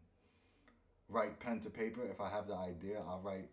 [1.09, 2.03] write pen to paper.
[2.09, 3.49] If I have the idea, I'll write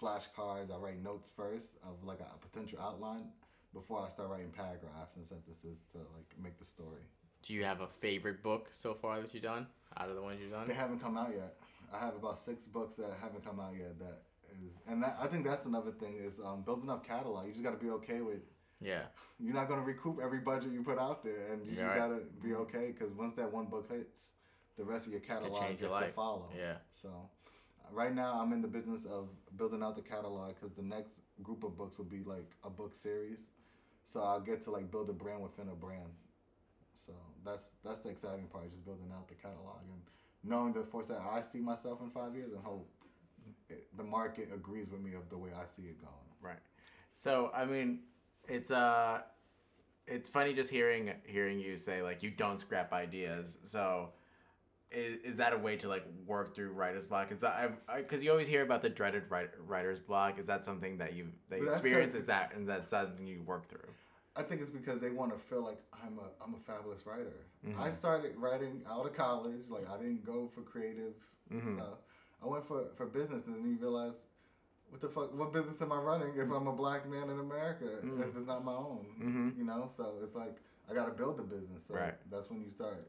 [0.00, 0.72] flashcards.
[0.72, 3.24] I write notes first of like a potential outline
[3.72, 7.02] before I start writing paragraphs and sentences to like make the story.
[7.42, 10.40] Do you have a favorite book so far that you've done out of the ones
[10.40, 10.66] you've done?
[10.68, 11.56] They haven't come out yet.
[11.92, 13.98] I have about six books that haven't come out yet.
[13.98, 17.46] That is, and that, I think that's another thing is um, building up catalog.
[17.46, 18.40] You just got to be okay with.
[18.78, 19.04] Yeah,
[19.40, 21.96] You're not gonna recoup every budget you put out there, and you Yeah, just right.
[21.98, 24.32] gotta be okay because once that one book hits,
[24.76, 26.50] the rest of your catalog your gets to follow.
[26.54, 26.76] Yeah.
[26.90, 27.30] So,
[27.92, 31.64] right now I'm in the business of building out the catalog because the next group
[31.64, 33.40] of books will be like a book series.
[34.06, 36.10] So I'll get to like build a brand within a brand.
[37.04, 37.12] So
[37.44, 40.00] that's that's the exciting part, just building out the catalog and
[40.44, 42.88] knowing the force that I see myself in five years and hope
[43.68, 46.14] it, the market agrees with me of the way I see it going.
[46.40, 46.58] Right.
[47.14, 48.00] So I mean,
[48.48, 49.20] it's uh,
[50.06, 53.58] it's funny just hearing hearing you say like you don't scrap ideas.
[53.64, 54.10] So.
[54.92, 57.32] Is, is that a way to like work through writer's block?
[57.32, 60.38] Is that because you always hear about the dreaded write, writer's block?
[60.38, 62.14] Is that something that you that you experience?
[62.14, 63.88] Is that and that's something you work through?
[64.36, 67.32] I think it's because they want to feel like I'm a I'm a fabulous writer.
[67.66, 67.80] Mm-hmm.
[67.80, 69.62] I started writing out of college.
[69.68, 71.14] Like I didn't go for creative
[71.52, 71.76] Mm-hmm.
[71.76, 71.98] stuff.
[72.42, 74.14] I went for for business, and then you realize,
[74.90, 75.32] what the fuck?
[75.36, 77.84] What business am I running if I'm a black man in America?
[78.04, 78.22] Mm-hmm.
[78.22, 79.88] If it's not my own, you know.
[79.94, 80.56] So it's like
[80.90, 81.84] I got to build the business.
[81.86, 82.14] So Right.
[82.30, 83.08] that's when you start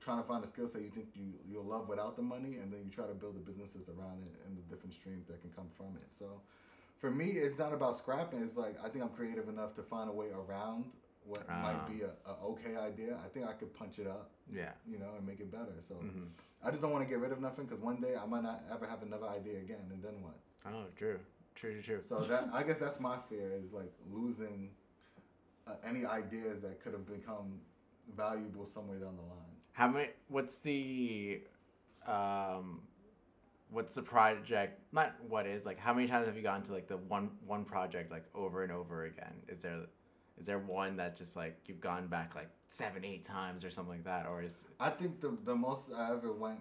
[0.00, 2.72] trying to find a skill set you think you you'll love without the money, and
[2.72, 5.50] then you try to build the businesses around it and the different streams that can
[5.50, 6.08] come from it.
[6.10, 6.40] So
[6.98, 8.40] for me, it's not about scrapping.
[8.42, 10.84] It's like I think I'm creative enough to find a way around
[11.24, 11.62] what Ah.
[11.62, 13.16] might be a, a okay idea.
[13.24, 14.72] I think I could punch it up, Yeah.
[14.86, 15.74] you know, and make it better.
[15.86, 16.24] So Mm-hmm.
[16.62, 18.62] I just don't want to get rid of nothing because one day I might not
[18.70, 20.36] ever have another idea again, and then what?
[20.66, 21.18] Oh, true.
[21.54, 21.72] True.
[21.74, 21.82] True.
[21.82, 22.02] True.
[22.06, 24.70] So that I guess that's my fear is like losing
[25.66, 27.60] uh, any ideas that could have become
[28.16, 29.49] valuable somewhere down the line.
[29.80, 30.08] How many?
[30.28, 31.40] What's the,
[32.06, 32.82] um,
[33.70, 34.78] what's the project?
[34.92, 35.78] Not what is like.
[35.78, 38.70] How many times have you gone to like the one one project like over and
[38.70, 39.32] over again?
[39.48, 39.86] Is there,
[40.38, 43.94] is there one that just like you've gone back like seven, eight times or something
[43.94, 46.60] like that, or is I think the the most I ever went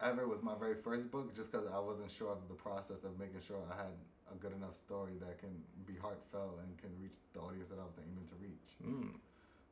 [0.00, 3.18] ever was my very first book, just because I wasn't sure of the process of
[3.18, 3.94] making sure I had
[4.32, 5.50] a good enough story that can
[5.84, 8.68] be heartfelt and can reach the audience that I was aiming to reach.
[8.80, 9.18] mm,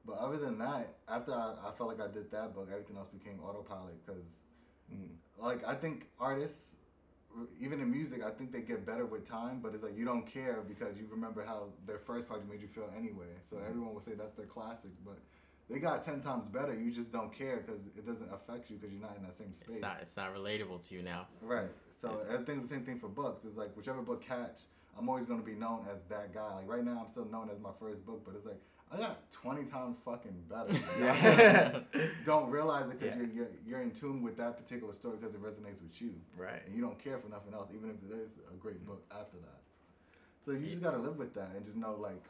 [0.06, 3.08] But other than that, after I, I felt like I did that book, everything else
[3.08, 4.24] became autopilot because
[4.92, 5.08] mm.
[5.40, 6.76] Like I think artists,
[7.60, 9.60] even in music, I think they get better with time.
[9.60, 12.68] But it's like you don't care because you remember how their first project made you
[12.68, 13.32] feel anyway.
[13.48, 13.66] So mm-hmm.
[13.68, 15.18] everyone will say that's their classic, but.
[15.70, 16.74] They got ten times better.
[16.74, 19.54] You just don't care because it doesn't affect you because you're not in that same
[19.54, 19.76] space.
[19.76, 21.28] It's not it's not relatable to you now.
[21.40, 21.70] Right.
[21.88, 23.44] So I think it's the same thing for books.
[23.46, 24.62] It's like whichever book catch,
[24.98, 26.56] I'm always gonna be known as that guy.
[26.56, 28.60] Like right now, I'm still known as my first book, but it's like
[28.92, 30.78] I got 20 times fucking better.
[31.00, 31.80] Yeah.
[32.26, 33.22] don't realize it because Yeah.
[33.22, 36.60] you're, you're you're in tune with that particular story because it resonates with you, right.
[36.66, 39.38] and you don't care for nothing else, even if it is a great book after
[39.38, 39.60] that.
[40.44, 42.22] So you just gotta live with that and just know like.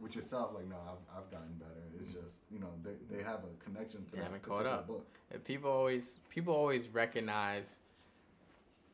[0.00, 1.82] With yourself, like no, I've, I've gotten better.
[2.00, 4.86] It's just you know they, they have a connection to They that haven't caught up.
[4.86, 5.06] book.
[5.30, 7.80] And People always people always recognize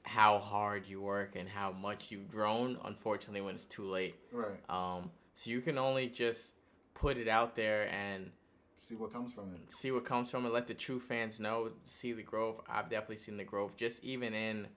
[0.02, 2.76] how hard you work and how much you've grown.
[2.84, 4.16] Unfortunately, when it's too late.
[4.32, 4.58] Right.
[4.68, 6.54] Um, so you can only just
[7.00, 8.30] put it out there and
[8.78, 9.72] See what comes from it.
[9.72, 10.52] see what comes from it.
[10.52, 12.60] Let the true fans know, see the growth.
[12.68, 14.68] I've definitely seen the growth, just even in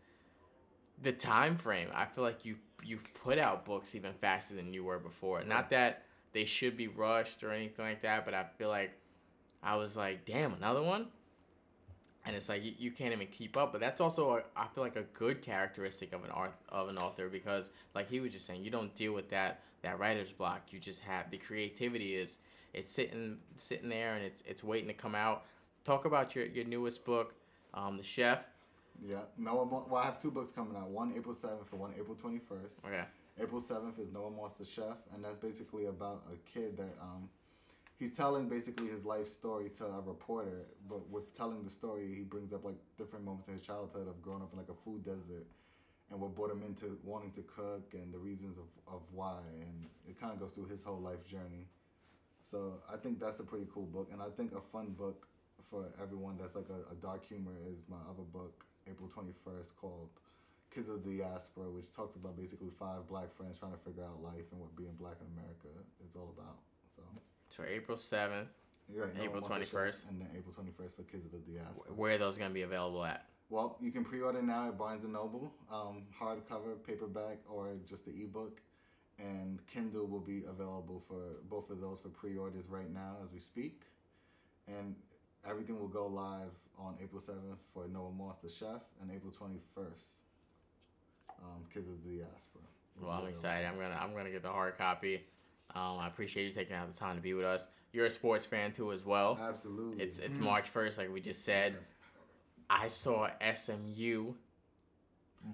[1.01, 1.89] the time frame.
[1.93, 5.43] I feel like you you've put out books even faster than you were before.
[5.43, 6.03] Not that
[6.33, 8.91] they should be rushed or anything like that, but I feel like
[9.61, 11.07] I was like, damn, another one.
[12.25, 14.83] And it's like you, you can't even keep up, but that's also a, I feel
[14.83, 18.45] like a good characteristic of an art of an author because like he was just
[18.45, 20.71] saying, you don't deal with that that writer's block.
[20.71, 22.39] You just have the creativity is
[22.73, 25.45] it's sitting sitting there and it's it's waiting to come out.
[25.85, 27.33] Talk about your, your newest book,
[27.73, 28.43] um, The Chef.
[29.01, 29.21] Yeah.
[29.37, 29.65] Noah.
[29.65, 30.89] Mo- well, I have two books coming out.
[30.89, 32.75] One April seventh and one April twenty first.
[32.85, 33.03] Okay.
[33.41, 37.29] April seventh is Noah Moss the Chef, and that's basically about a kid that um,
[37.97, 40.65] he's telling basically his life story to a reporter.
[40.89, 44.21] But with telling the story, he brings up like different moments in his childhood of
[44.21, 45.47] growing up in like a food desert,
[46.11, 49.85] and what brought him into wanting to cook and the reasons of, of why, and
[50.07, 51.67] it kind of goes through his whole life journey.
[52.41, 55.27] So I think that's a pretty cool book, and I think a fun book
[55.69, 59.75] for everyone that's like a, a dark humor is my other book, April twenty first,
[59.77, 60.09] called
[60.73, 64.21] Kids of the Diaspora, which talks about basically five black friends trying to figure out
[64.23, 65.69] life and what being black in America
[66.07, 66.57] is all about.
[66.95, 67.03] So
[67.49, 68.49] So April seventh.
[68.91, 70.09] you're right, April Noah Moss the 21st.
[70.09, 71.93] And then April twenty first for Kids of the Diaspora.
[71.93, 73.25] Where are those gonna be available at?
[73.49, 78.11] Well, you can pre-order now at Barnes and Noble, um, hardcover, paperback, or just the
[78.11, 78.61] ebook.
[79.17, 83.39] And Kindle will be available for both of those for pre-orders right now as we
[83.39, 83.81] speak.
[84.67, 84.95] And
[85.47, 90.05] everything will go live on April seventh for Noah Moss, the chef, and April twenty-first,
[91.41, 92.61] um, Kids of the Diaspora.
[93.01, 93.67] Well, I'm excited.
[93.67, 95.23] I'm gonna I'm gonna get the hard copy.
[95.75, 97.67] Um, I appreciate you taking out the time to be with us.
[97.91, 99.37] You're a sports fan too, as well.
[99.41, 100.01] Absolutely.
[100.01, 101.75] It's it's March first, like we just said.
[102.69, 104.33] I saw SMU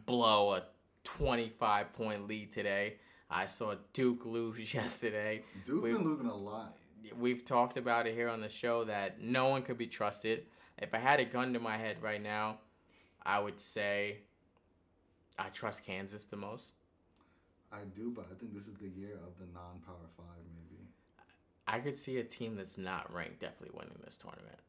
[0.05, 0.63] blow a
[1.03, 2.95] 25 point lead today.
[3.29, 5.43] I saw Duke lose yesterday.
[5.65, 6.75] Duke's we- been losing a lot.
[7.19, 10.45] We've talked about it here on the show that no one could be trusted.
[10.79, 12.57] If I had a gun to my head right now,
[13.23, 14.17] I would say
[15.37, 16.71] I trust Kansas the most.
[17.71, 20.81] I do, but I think this is the year of the non-power five, maybe.
[21.67, 24.59] I could see a team that's not ranked definitely winning this tournament.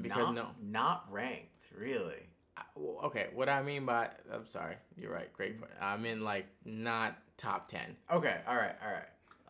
[0.00, 2.28] Because not, no, not ranked, really.
[2.56, 3.28] I- well, okay.
[3.34, 5.32] What I mean by I'm sorry, you're right.
[5.32, 5.58] Great.
[5.58, 5.72] point.
[5.80, 7.96] I mean like not top ten.
[8.10, 9.04] Okay, all right, all right.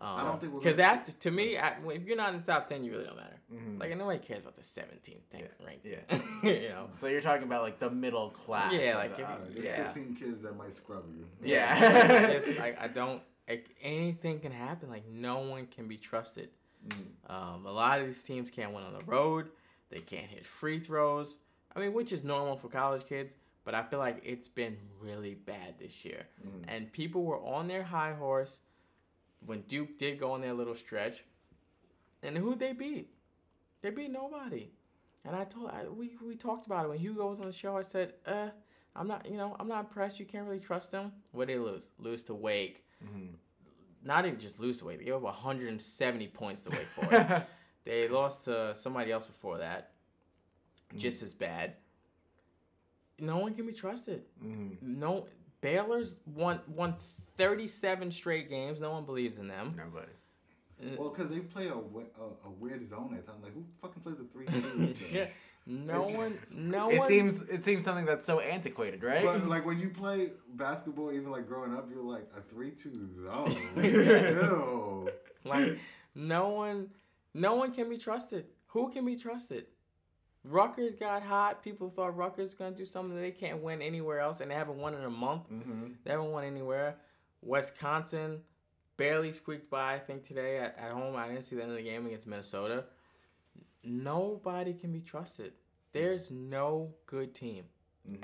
[0.04, 2.66] I don't think because gonna- that to me, I, if you're not in the top
[2.66, 3.38] ten, you really don't matter.
[3.54, 3.78] Mhm.
[3.78, 5.20] Like nobody cares about the 17th
[5.64, 5.84] ranked.
[5.88, 5.98] Yeah.
[6.18, 6.88] team, you know.
[6.96, 8.72] So you're talking about like the middle class.
[8.72, 9.84] Yeah, like the- if uh, Uh, there's Yeah.
[9.92, 11.28] 16 kids that might scrub you.
[11.44, 12.32] Yeah.
[12.40, 13.22] just like I don't.
[13.48, 14.88] Like, anything can happen.
[14.88, 16.48] Like no one can be trusted.
[16.88, 17.30] Mhm.
[17.30, 19.50] Um, a lot of these teams can't win on the road.
[19.92, 21.38] They can't hit free throws.
[21.76, 23.36] I mean, which is normal for college kids.
[23.64, 26.26] But I feel like it's been really bad this year.
[26.44, 26.64] Mhm.
[26.66, 28.60] And people were on their high horse
[29.46, 31.24] when Duke did go on their little stretch.
[32.24, 33.14] And who they beat?
[33.82, 34.72] They beat nobody.
[35.24, 37.76] And I told I, we we talked about it when Hugo was on the show.
[37.76, 38.50] I said, uh,
[38.96, 40.18] I'm not you know I'm not impressed.
[40.18, 41.12] You can't really trust them.
[41.30, 41.88] What they lose?
[41.98, 42.84] Lose to Wake.
[43.04, 43.34] Mhm.
[44.02, 44.98] Not even just lose to Wake.
[44.98, 47.44] They gave up 170 points to Wake Forest.
[47.84, 49.90] They lost to somebody else before that.
[50.96, 51.74] Just as bad.
[53.18, 54.22] No one can be trusted.
[54.42, 54.80] Mhm.
[54.82, 55.26] No
[55.60, 56.94] Baylor's won won
[57.36, 58.80] 37 straight games.
[58.80, 59.74] No one believes in them.
[59.76, 60.12] Nobody.
[60.98, 63.44] Well, because they play a, a, a weird zone at times.
[63.44, 65.12] Like, who fucking plays the three twos?
[65.12, 65.26] yeah.
[65.64, 69.24] No It's one just- no It one seems it seems something that's so antiquated, right?
[69.24, 73.56] But like when you play basketball, even like growing up, you're like a three-two zone.
[73.84, 75.08] Ew.
[75.44, 75.78] like
[76.16, 76.90] no one
[77.34, 78.46] no one can be trusted.
[78.68, 79.66] Who can be trusted?
[80.44, 81.62] Rutgers got hot.
[81.62, 84.78] People thought Rutgers was gonna do something they can't win anywhere else, and they haven't
[84.78, 85.50] won in a month.
[85.50, 85.92] mm-hmm.
[86.04, 86.96] They haven't won anywhere.
[87.42, 88.40] Wisconsin
[88.96, 91.16] barely squeaked by, I think, today at, at home.
[91.16, 92.84] I didn't see the end of the game against Minnesota.
[93.84, 95.52] Nobody can be trusted.
[95.92, 97.64] There's no good team.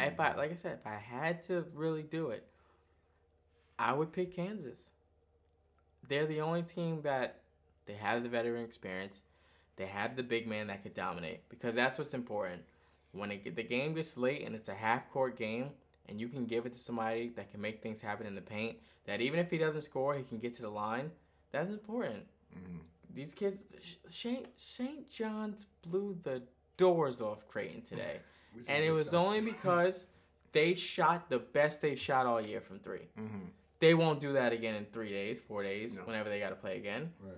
[0.01, 2.45] If I like I said, if I had to really do it,
[3.79, 4.91] I would pick Kansas.
[6.09, 7.43] They're the only team that
[7.89, 9.23] they have the veteran experience.
[9.77, 12.63] They have the big man that could dominate because that's what's important.
[13.13, 15.71] When it, the game gets late and it's a half court game,
[16.09, 18.77] and you can give it to somebody that can make things happen in the paint,
[19.07, 21.11] that even if he doesn't score, he can get to the line.
[21.51, 22.25] That's important.
[23.13, 23.63] These kids,
[24.07, 24.47] St.
[24.57, 25.11] St.
[25.11, 26.43] John's blew the
[26.77, 28.21] doors off Creighton today,
[28.69, 29.19] and it was disgusting.
[29.19, 30.07] only because
[30.53, 33.01] they shot the best they've shot all year from 3
[33.81, 36.05] They won't do that again in three days, four days, No.
[36.05, 37.13] whenever they got to play again.
[37.23, 37.35] Right.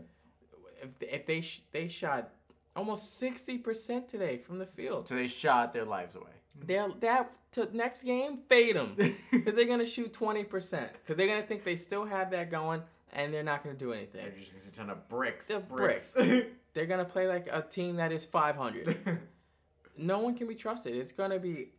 [0.83, 2.31] If they, if they sh- they shot
[2.77, 6.31] almost sixty percent today from the field, So they shot their lives away.
[6.67, 11.27] they're that to next game fade them because they're gonna shoot twenty percent because they're
[11.29, 14.23] gonna think they still have that going and they're not gonna do anything.
[14.25, 15.49] They're just a ton of bricks.
[15.49, 16.15] They're bricks.
[16.73, 19.19] They're gonna play like a team that is five hundred.
[19.99, 20.95] no one can be trusted.
[20.95, 21.71] It's gonna be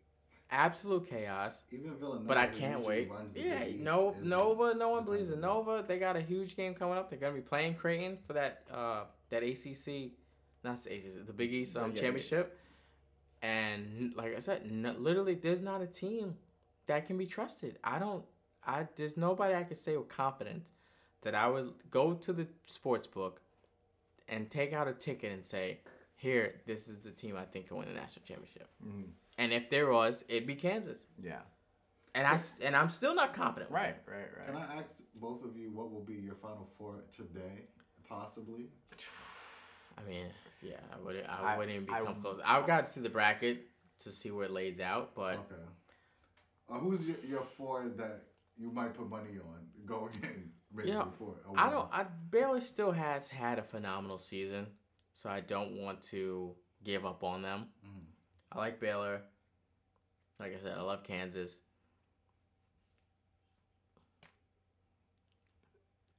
[0.51, 1.63] absolute chaos.
[1.71, 2.27] Even Villanova.
[2.27, 3.09] But I can't wait.
[3.35, 4.73] Yeah, no, Nova.
[4.75, 5.83] No one believes in Nova.
[5.87, 7.09] They got a huge game coming up.
[7.09, 10.11] They're gonna be playing Creighton for that uh that ACC,
[10.63, 12.01] not the ACC, the Big East um Yeah, yeah.
[12.01, 12.57] championship.
[13.41, 16.35] And like I said, no, literally, there's not a team
[16.85, 17.79] that can be trusted.
[17.83, 18.23] I don't.
[18.65, 20.71] I there's nobody I can say with confidence
[21.23, 23.41] that I would go to the sports book
[24.29, 25.79] and take out a ticket and say,
[26.15, 28.69] "Here, this is the team I think can win the national championship."
[29.41, 31.07] And if there was, it'd be Kansas.
[31.21, 31.39] yeah.
[32.13, 33.71] And I s- and I'm still not confident.
[33.71, 34.55] Right, Right, right, Can.
[34.57, 37.67] I ask both of you what will be your final four today,
[38.07, 38.65] possibly?
[39.97, 40.25] I mean,
[40.61, 41.27] yeah, I wouldn't.
[41.29, 42.41] I, I- wouldn't even I- become close.
[42.45, 43.67] I've got to see the bracket
[43.99, 45.61] to see where it lays out, but Okay.
[46.69, 48.23] Uh, who's your, your four that
[48.57, 50.51] you might put money on going in?
[50.73, 51.73] Maybe You know, before a I win?
[51.73, 51.89] don't.
[51.93, 54.67] I Baylor still has had a phenomenal season,
[55.13, 57.67] so I don't want to give up on them.
[57.85, 58.05] Mm-hmm.
[58.53, 59.21] I like Baylor.
[60.41, 61.59] Like I said, I love Kansas.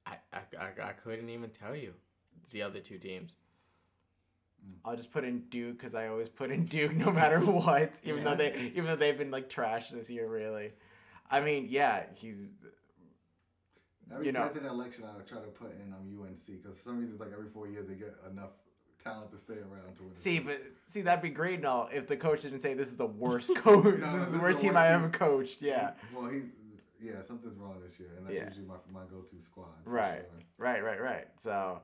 [0.06, 1.94] I, I, I, I couldn't even tell you
[2.52, 3.34] the other two teams.
[4.84, 8.22] I'll just put in Duke because I always put in Duke no matter what, even
[8.22, 10.28] though they even though they've been like trash this year.
[10.28, 10.70] Really,
[11.28, 12.52] I mean, yeah, he's
[14.12, 16.98] Every you know- president election, I try to put in um, UNC because for some
[17.00, 18.50] reason, like every four years, they get enough
[19.04, 20.14] talent to stay around to win.
[20.16, 20.44] see, season.
[20.46, 23.06] but see that'd be great and all if the coach didn't say this is the
[23.06, 25.62] worst coach, this no, is the worst the team worst I ever coached.
[25.62, 26.42] Yeah, Well, he,
[27.00, 28.48] yeah, something's wrong this year, and that's Yeah.
[28.48, 29.66] usually my my go-to squad.
[29.84, 30.44] right, sure.
[30.58, 31.26] right, right, right.
[31.38, 31.80] So,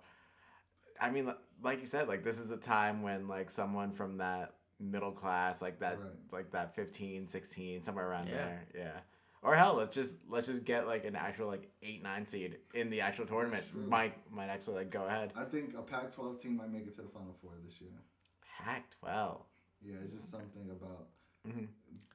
[1.00, 4.54] I mean, like you said, like this is a time when like someone from that
[4.80, 6.10] middle class, like that, Right.
[6.30, 8.34] like that 15, 16, somewhere around Yeah.
[8.34, 9.00] there, yeah.
[9.48, 12.90] Or hell, let's just let's just get like an actual like eight nine seed in
[12.90, 13.64] the actual tournament.
[13.72, 13.80] True.
[13.88, 15.32] Might might actually like go ahead.
[15.34, 17.88] I think a Pac-12 team might make it to the Final Four this year.
[18.58, 19.40] Pac twelve.
[19.80, 21.06] Yeah, it's just something about
[21.48, 21.68] Mhm.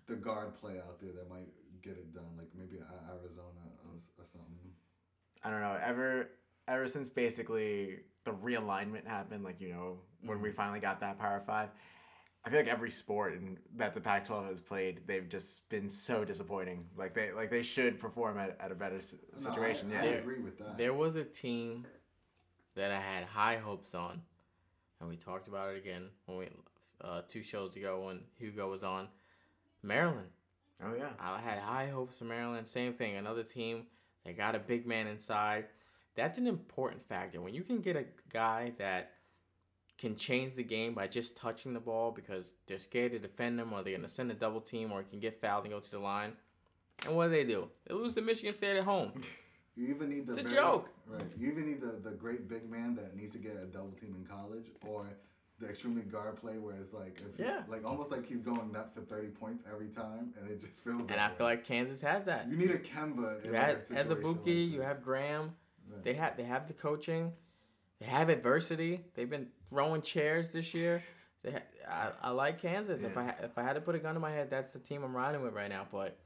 [0.05, 1.49] the guard play out there that might
[1.81, 2.37] get it done.
[2.37, 2.77] Like maybe
[3.09, 4.71] Arizona or, or something.
[5.43, 5.75] I don't know.
[5.83, 6.29] Ever
[6.67, 11.41] ever since basically the realignment happened, like you know when we finally got that Power
[11.47, 11.69] Five,
[12.45, 16.25] I feel like every sport in, that the Pac-12 has played, they've just been so
[16.25, 16.85] disappointing.
[16.97, 19.91] Like they like they should perform at, at a better s- No, I- situation.
[19.91, 20.11] I, yeah.
[20.11, 20.77] agree with that.
[20.77, 21.85] There was a team
[22.75, 24.21] that I had high hopes on,
[24.99, 26.47] and we talked about it again when we
[27.01, 29.07] uh, two shows ago when Hugo was on.
[29.81, 30.29] Maryland.
[30.83, 31.09] Oh yeah.
[31.19, 32.67] I had high hopes for Maryland.
[32.67, 33.15] Same thing.
[33.15, 33.85] Another team.
[34.25, 35.65] They got a big man inside.
[36.15, 37.41] That's an important factor.
[37.41, 39.11] When you can get a guy that
[40.07, 43.71] can change the game by just touching the ball because they're scared to defend them
[43.73, 45.79] or they're going to send a double team or he can get fouled and go
[45.79, 46.33] to the line.
[47.05, 47.69] And what do they do?
[47.87, 49.11] They lose to Michigan State at home.
[49.75, 50.89] You even need the It's a very- joke.
[51.07, 51.23] right?
[51.35, 54.13] You even need the, the great big man that needs to get a double team
[54.19, 55.07] in college, or
[55.59, 57.63] the extremely guard play where it's like if you- Yeah.
[57.67, 61.01] like almost like he's going nuts for thirty points every time, and it just feels.
[61.09, 61.33] And I way.
[61.39, 62.47] feel like Kansas has that.
[62.51, 63.43] you need a Kemba.
[63.43, 65.55] You had like a situation Ezebuki, like you have Graham.
[65.91, 66.03] Right.
[66.03, 67.31] They have they have the coaching.
[67.99, 69.01] They have adversity.
[69.15, 71.01] They've been throwing chairs this year.
[71.43, 73.03] They I, I like Kansas.
[73.03, 75.03] If I if I had to put a gun to my head, that's the team
[75.03, 75.85] I'm riding with right now.
[75.91, 76.17] But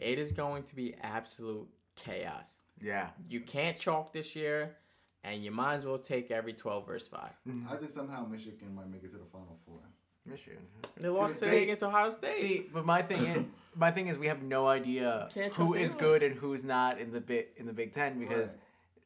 [0.00, 2.60] it is going to be absolute chaos.
[2.82, 3.10] Yeah.
[3.28, 4.76] You can't chalk this year,
[5.22, 7.30] and you might as well take every twelve versus five.
[7.46, 7.76] I mm-hmm.
[7.76, 9.78] think somehow Michigan might make it to the Final Four.
[10.26, 10.58] Michigan.
[10.98, 12.36] They lost See- against Ohio State.
[12.36, 13.44] See, but my thing is,
[13.76, 16.12] my thing is, we have no idea Can't who trust is anyone.
[16.12, 18.56] good and who's not in the big in the Big Ten because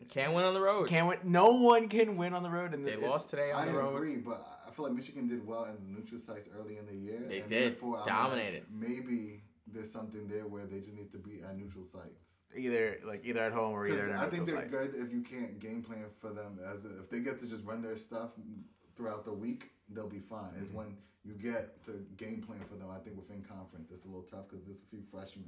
[0.09, 0.89] Can't win on the road.
[0.89, 1.19] can't win.
[1.25, 2.73] No one can win on the road.
[2.73, 3.95] And They lost today on I the road.
[3.95, 6.87] I agree, but I feel like Michigan did well in the neutral sites early in
[6.87, 7.21] the year.
[7.29, 7.73] They and did.
[7.75, 11.85] therefore I'm like, maybe there's something there where they just need to be at neutral
[11.85, 12.23] sites.
[12.57, 14.07] either like either at home or either.
[14.07, 14.71] in a I think they're site.
[14.71, 17.65] good if you can't game plan for them as a, if they get to just
[17.65, 18.31] run their stuff
[18.97, 19.71] throughout the week.
[19.91, 20.51] they'll be fine.
[20.59, 20.79] It's mm-hmm.
[20.79, 22.89] when you get to game plan for them.
[22.91, 25.45] I think within conference, it's a little tough because there's a few freshmen.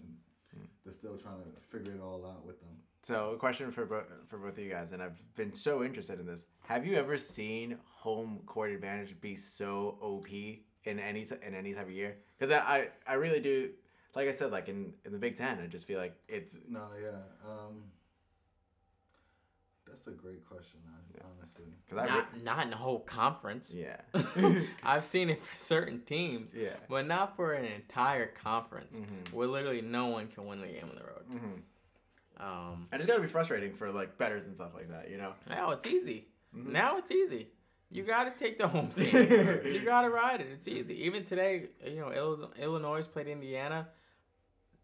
[0.56, 0.66] Mm.
[0.84, 2.76] They're still trying to figure it all out with them.
[3.02, 6.20] So, a question for bo- for both of you guys, and I've been so interested
[6.20, 6.46] in this.
[6.66, 10.28] Have you ever seen home court advantage be so OP
[10.84, 12.16] in any t- in any type of year?
[12.38, 13.70] Because I, I I really do.
[14.14, 16.88] Like I said, like in, in the Big Ten, I just feel like it's No,
[17.00, 17.10] yeah.
[17.48, 17.84] Um,
[19.86, 21.64] that's a great question, man, honestly.
[21.88, 23.74] because I Not, not in the whole conference.
[23.74, 24.00] yeah
[24.84, 29.32] I've seen it for certain teams, yeah but not for an entire conference Mhm.
[29.32, 31.24] where literally no one can win the game on the road.
[31.28, 31.60] hmm
[32.40, 35.34] Um, and it's gotta be frustrating for like betters and stuff like that, you know.
[35.48, 36.26] now it's easy.
[36.56, 36.68] Mhm.
[36.72, 37.48] Now it's easy.
[37.92, 39.08] You got to take the home team.
[39.64, 40.46] you got to ride it.
[40.52, 41.04] It's easy.
[41.06, 42.12] Even today, you know,
[42.56, 43.88] Illinois played Indiana.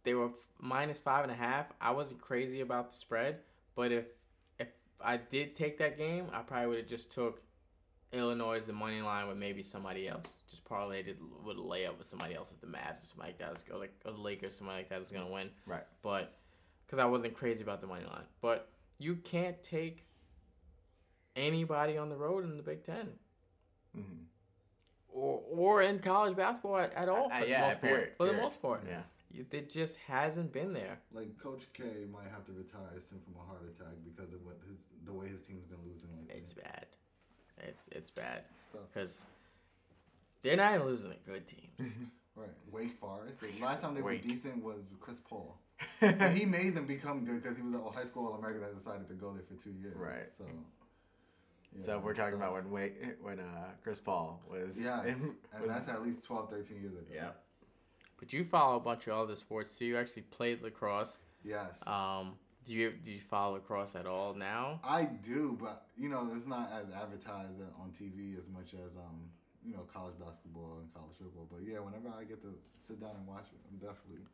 [0.03, 0.31] They were
[0.61, 1.67] minus five and a half.
[1.81, 3.39] I wasn't crazy about the spread,
[3.77, 4.07] but if
[4.59, 4.69] if
[5.01, 7.43] I did take that game, I probably would have just took
[8.13, 10.33] Illinois as the money line with maybe somebody else.
[10.51, 13.39] Just parlayed it with a layup with somebody else at the Mavs or something like
[13.39, 13.53] that.
[13.53, 15.51] Was go like or the Lakers, somebody like that was gonna win.
[15.65, 15.85] Right.
[16.03, 16.35] But
[16.87, 18.69] because I wasn't crazy about the money line, but
[18.99, 20.05] you can't take
[21.35, 23.09] anybody on the road in the Big Ten
[23.95, 24.03] hmm
[25.09, 28.17] or or in college basketball at, at all for Uh, the yeah, most period, part.
[28.17, 29.03] For the most part, Yeah.
[29.31, 30.99] You- it just hasn't been there.
[31.13, 34.59] Like Coach K might have to retire soon from a heart attack because of what
[34.69, 36.35] his the way his team's been losing lately.
[36.37, 36.87] It's bad.
[37.59, 38.45] It's it's bad
[38.93, 39.25] because
[40.43, 41.81] they're not even losing to good teams.
[42.37, 42.51] Right.
[42.71, 43.41] Wake Forest.
[43.41, 44.23] The last time they Wake.
[44.23, 45.57] were decent was Chris Paul.
[46.01, 48.77] And he made them become good because he was a high school All American that
[48.77, 49.97] decided to go there for two years.
[49.97, 50.29] Right.
[50.37, 50.45] So.
[51.79, 55.69] so we're talking so- about when Wait, when uh, Chris Paul was Yes, in- and
[55.69, 57.03] that's at least 12, 13 years ago.
[57.13, 57.29] yeah.
[58.19, 59.85] But you follow a bunch of other sports too.
[59.85, 61.19] You actually played lacrosse.
[61.45, 61.87] Yes.
[61.87, 64.81] Um, do you do you follow lacrosse at all now?
[64.83, 69.29] I do, but you know, it's not as advertised on TV as much as um,
[69.65, 71.47] you know, college basketball and college football.
[71.53, 72.49] But yeah, whenever I get to
[72.89, 74.25] sit down and watch it, I'm definitely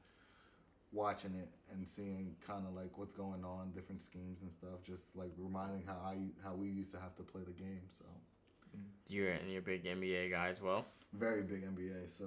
[0.93, 4.83] watching it and seeing kind of like what's going on, different schemes and stuff.
[4.85, 7.81] Just like reminding how I how we used to have to play the game.
[7.99, 8.05] So
[9.09, 10.85] You're and you're a big NBA guy as well.
[11.13, 12.09] very big NBA.
[12.09, 12.25] So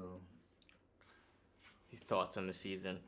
[1.92, 3.00] Your thoughts on the season?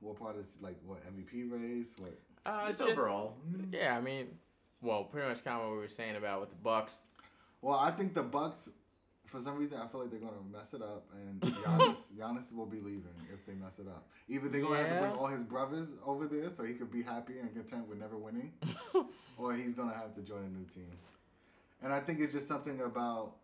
[0.00, 1.94] what part is like what MVP race?
[1.98, 3.34] What Uh, Just overall.
[3.70, 4.28] Yeah, I mean,
[4.80, 7.00] well, pretty much kind of what we were saying about with the Bucks.
[7.60, 8.70] Well, I think the Bucks,
[9.30, 12.66] for some reason, I feel like they're gonna mess it up, and Giannis, Giannis will
[12.66, 14.06] be leaving if they mess it up.
[14.28, 17.02] Either they're gonna have to bring all his brothers over there so he could be
[17.02, 18.52] happy and content with never winning,
[19.38, 20.90] or he's gonna have to join a new team.
[21.82, 23.36] And I think it's just something about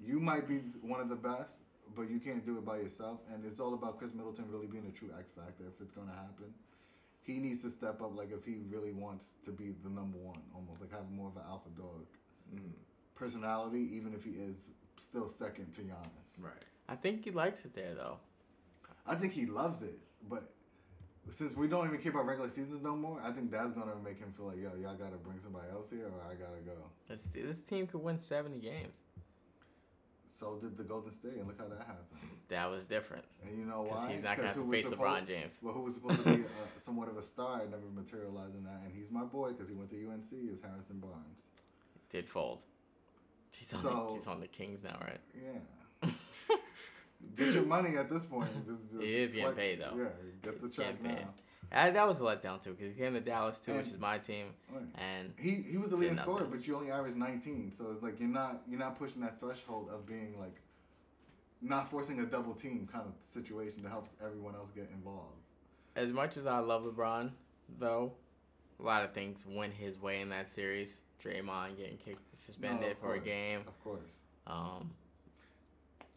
[0.00, 1.54] you might be one of the best,
[1.94, 3.20] but you can't do it by yourself.
[3.32, 6.12] And it's all about Khris Middleton really being a true X factor if it's gonna
[6.12, 6.52] happen.
[7.22, 10.40] He needs to step up, like if he really wants to be the number one,
[10.54, 12.04] almost like have more of an alpha dog
[12.54, 12.72] Mhm.
[13.14, 16.38] personality, even if he is still second to Giannis.
[16.38, 16.52] Right.
[16.88, 18.18] I think he likes it there though.
[19.06, 20.50] I think he loves it, but
[21.30, 24.18] since we don't even care about regular seasons no more, I think that's gonna make
[24.18, 26.72] him feel like, yo, y'all gotta bring somebody else here, or I gotta go.
[27.08, 28.94] This, this team could win seventy games.
[30.32, 32.08] So did the Golden State, and look how that happened.
[32.48, 33.88] That was different And you know why?
[33.94, 35.60] because he's not gonna have to was face supposed- LeBron James.
[35.62, 38.80] Well, who was supposed to be a, somewhat of a star never materialized in that,
[38.84, 40.50] and he's my boy because he went to UNC.
[40.52, 41.42] Is Harrison Barnes?
[42.10, 42.64] Did fold.
[43.58, 45.20] He's on, So- the, he's on the Kings now, right?
[46.02, 46.10] Yeah.
[47.36, 48.50] Get your money at this point.
[48.66, 49.94] Just, just He is getting paid, though.
[49.96, 50.04] Yeah,
[50.42, 51.16] get the check now.
[51.72, 54.18] Uh, that was a letdown too because he came to Dallas too, which is my
[54.18, 54.84] team, Right.
[54.96, 57.72] and He he was the leading scorer, but you only averaged 19.
[57.76, 60.54] So it's like you're not you're not pushing that threshold of being like
[61.62, 65.40] not forcing a double team kind of situation that helps everyone else get involved.
[65.96, 67.30] as much as I love LeBron,
[67.80, 68.12] though,
[68.78, 71.00] a lot of things went his way in that series.
[71.22, 73.60] Draymond getting kicked, suspended No, of for a game.
[73.66, 74.22] Of course.
[74.46, 74.90] Um,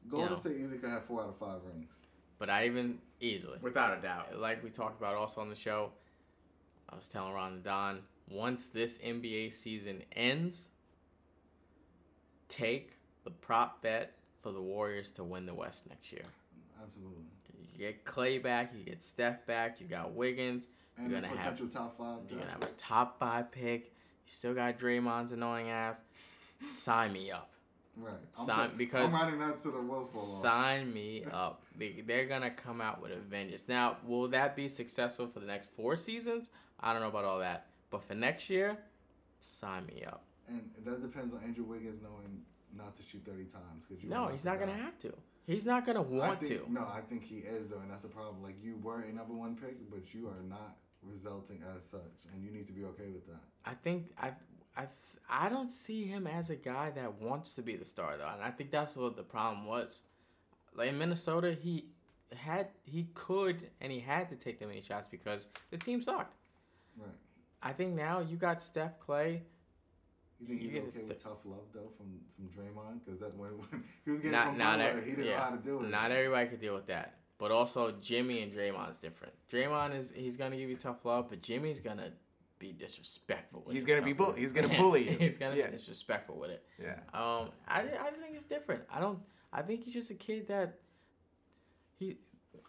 [0.10, 0.40] Golden know.
[0.40, 1.92] State easily could have four out of five rings.
[2.40, 4.38] but I even easily, Without a doubt.
[4.40, 5.92] like we talked about also on the show,
[6.90, 10.70] I was telling Ron and Don, once this NBA season ends,
[12.50, 16.26] take the prop bet for the Warriors to win the West next year.
[16.82, 17.24] Absolutely.
[17.74, 20.70] You get Clay back, you get Steph back, you got Wiggins,
[21.00, 22.20] And You're gonna have- potential top five.
[22.30, 23.94] you're gonna have a top five pick.
[24.28, 26.04] You still got Draymond's annoying ass.
[26.70, 27.50] Sign me up.
[27.96, 28.14] right.
[28.38, 31.64] I'm sign- because- I'm writing that to the for Sign me up.
[31.78, 33.64] They- They're gonna come out with a vengeance.
[33.70, 36.50] Now, will that be successful for the next four seasons?
[36.80, 38.78] I don't know about all that, but for next year,
[39.40, 40.24] sign me up.
[40.50, 42.42] And that depends on Andrew Wiggins knowing
[42.76, 43.86] not to shoot 30 times.
[43.88, 45.14] Cause you No, he's not gonna have to.
[45.46, 46.72] He's not gonna want think, to.
[46.72, 48.44] No, I think he is though, and that's the problem.
[48.44, 50.76] Like you were a number one pick, but you are not
[51.10, 53.42] resulting as such, and you need to be okay with that.
[53.66, 54.32] I think I
[54.76, 54.88] I
[55.30, 58.44] I don't see him as a guy that wants to be the star though, and
[58.44, 60.04] I think that's what the problem was.
[60.76, 61.86] Like in Minnesota, he
[62.36, 66.36] had he could and he had to take the many shots because the team sucked.
[66.98, 67.10] Right.
[67.64, 69.44] I think now you got Steph Clay.
[70.40, 73.00] You think You he's get okay with tough love though from from Draymond?
[73.04, 75.44] Because that when, when he was getting Not from not Butler, he didn't yeah, know
[75.44, 75.90] how to do it.
[75.90, 77.16] not everybody could deal with that.
[77.40, 79.34] But also Jimmy and Draymond's different.
[79.52, 82.12] Draymond is he's gonna give you tough love, but Jimmy's gonna
[82.60, 83.62] be disrespectful.
[83.66, 85.18] With He's gonna be bull- he's gonna bully you.
[85.18, 85.68] he's gonna Yeah.
[85.68, 86.66] be disrespectful with it.
[86.82, 86.96] Yeah.
[87.14, 88.84] Um, I, I think it's different.
[88.92, 89.20] I don't.
[89.54, 90.80] I think he's just a kid that
[92.00, 92.18] he,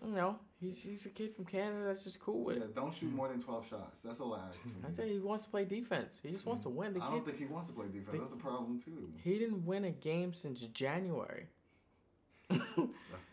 [0.04, 2.74] you know, he's he's a kid from Canada that's just cool with Yeah, it.
[2.74, 4.02] don't shoot more than twelve shots.
[4.02, 4.60] That's all I ask.
[4.60, 4.94] from I him.
[4.94, 6.20] say he wants to play defense.
[6.22, 6.92] He just wants to win.
[6.92, 8.10] The I kid, don't think he wants to play defense.
[8.12, 9.10] They- That's a problem too.
[9.24, 11.46] he didn't win a game since January.
[12.51, 12.62] That's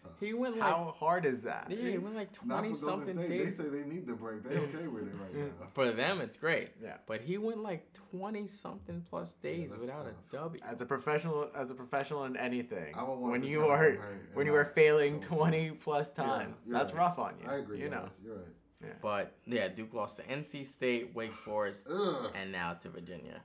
[0.04, 0.12] tough.
[0.20, 1.68] he went like How hard is that?
[1.70, 3.30] yeah, he went like twenty something State.
[3.30, 3.58] days.
[3.58, 4.44] They say they need the break.
[4.44, 5.68] They okay with it right now.
[5.74, 6.70] For them, it's great.
[6.84, 6.96] Yeah.
[7.08, 10.14] But he went like twenty something plus days that's without tough.
[10.30, 10.62] a W.
[10.70, 14.08] As a professional, as a professional in anything, I want when you are him, hey,
[14.34, 15.38] when you are failing show him.
[15.38, 17.00] twenty plus times, you're that's right.
[17.00, 17.50] rough on you.
[17.50, 18.08] I agree, You know.
[18.24, 18.46] You're right.
[19.02, 21.88] But yeah, Duke lost to NC State, Wake Forest,
[22.36, 23.42] and now to Virginia.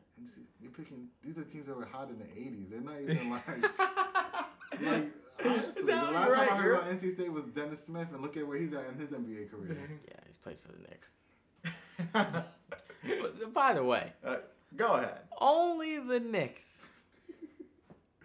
[0.61, 1.07] You're picking.
[1.25, 2.69] These are teams that were hot in the '80s.
[2.71, 4.83] They're not even like.
[4.83, 5.09] like
[5.45, 8.21] honestly, the last you're time I heard you're- about NC State was Dennis Smith, and
[8.23, 9.77] look at where he's at in his NBA career.
[10.07, 11.13] Yeah, he's plays for the Knicks.
[13.55, 14.37] By the way, Uh,
[14.77, 15.19] go ahead.
[15.41, 16.83] only the Knicks,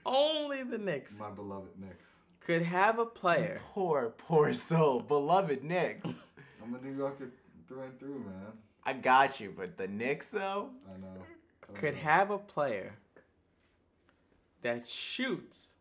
[0.05, 2.05] only the Knicks My beloved Knicks.
[2.39, 6.07] could have a player Poor, poor soul, beloved Knicks.
[6.63, 7.30] I'm a New Yorker
[7.68, 8.53] through and through, man.
[8.84, 10.70] I got you, but the Knicks though.
[10.93, 11.24] I know.
[11.74, 12.95] could have a player
[14.61, 15.74] that shoots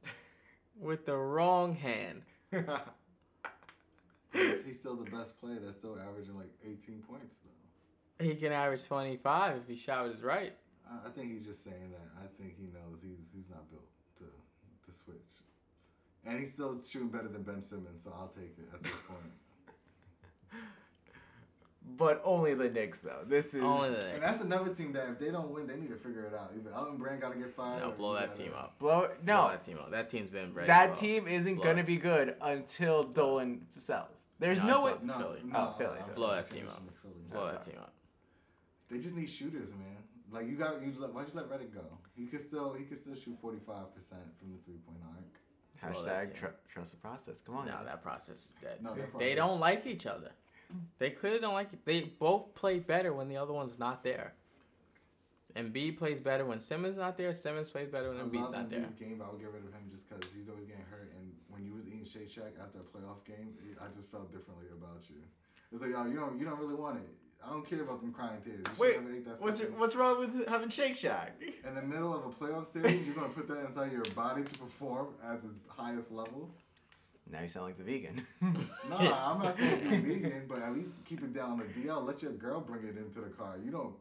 [0.79, 2.23] with the wrong hand.
[4.33, 5.59] he's, still the best player.
[5.63, 8.25] That's still averaging like 18 points though.
[8.25, 10.55] He can average 25 if he shot with his right.
[10.89, 12.23] I, I think he's just saying that.
[12.23, 15.43] I think he knows he's he's not built to to switch,
[16.25, 18.05] and he's still shooting better than Ben Simmons.
[18.05, 19.33] So I'll take it at this point.
[21.87, 23.21] But only the Knicks though.
[23.27, 25.91] This is Only the And that's another team that if they don't win, they need
[25.91, 26.51] to figure it out.
[26.59, 27.83] Even Elton Brand got to get fired.
[27.83, 28.79] No, blow that team up.
[28.79, 29.03] blow.
[29.07, 29.91] Blow No, that team up.
[29.91, 30.67] That team's been ready.
[30.69, 30.97] that well.
[30.97, 31.87] team isn't Blow gonna it.
[31.87, 34.25] be good until Dolan sells.
[34.41, 34.91] There's No, no, way.
[34.93, 35.05] not.
[35.05, 35.41] No, Philly.
[35.45, 35.99] no, Oh, Philly.
[36.09, 36.83] I'm Blow that team up.
[37.03, 37.15] Philly.
[37.31, 37.93] Blow that team up.
[38.91, 39.97] They just need shooters, man.
[40.33, 40.91] Like you got you.
[40.91, 41.83] Why'd you let Redick go?
[42.17, 45.95] He could still he could still shoot 45 percent from the three point arc.
[45.95, 47.41] Hashtag tr- trust the process.
[47.43, 47.67] Come on.
[47.67, 47.87] No, guys.
[47.87, 48.79] that process is dead.
[48.83, 50.31] No, They don't like each other.
[50.99, 51.85] They clearly don't like it.
[51.85, 54.35] They both play better when the other one's not there.
[55.57, 57.33] Embiid plays better when Simmons not there.
[57.33, 58.81] Simmons plays better when I Embiid's love not there.
[58.81, 61.13] Embiid's game, but I would get rid of him just because he's always getting hurt.
[61.17, 64.67] And when you was eating Shake Shack after a playoff game, I just felt differently
[64.73, 65.17] about you.
[65.73, 67.09] It's like, yo, you don't you don't really want it.
[67.47, 68.65] I don't care about them crying tears.
[68.67, 71.41] You Wait, ate that What's fucking- what's wrong with having Shake Shack?
[71.41, 74.59] in the middle of a playoff series, you're gonna put that inside your body to
[74.59, 76.51] perform at the highest level.
[77.31, 78.27] Now you sound like the vegan.
[78.89, 82.07] No, I'm not saying be vegan, but at least keep it down the DL.
[82.07, 83.57] Let your girl bring it into the car.
[83.65, 83.95] You don't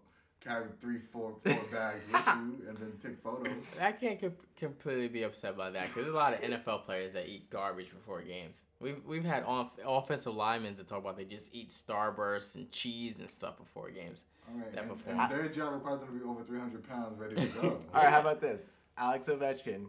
[0.43, 3.53] carry three, four, four bags with you and then take photos.
[3.81, 7.13] I can't com- completely be upset by that because there's a lot of NFL players
[7.13, 8.65] that eat garbage before games.
[8.81, 13.19] We've we've had off- offensive linemen to talk about they just eat Starburst and cheese
[13.19, 14.25] and stuff before games.
[14.49, 17.17] All right, That and, perform- and their job requires them to be over 300 pounds,
[17.17, 17.81] ready to go.
[17.93, 18.69] All right, how about this?
[18.97, 19.85] Alex Ovechkin,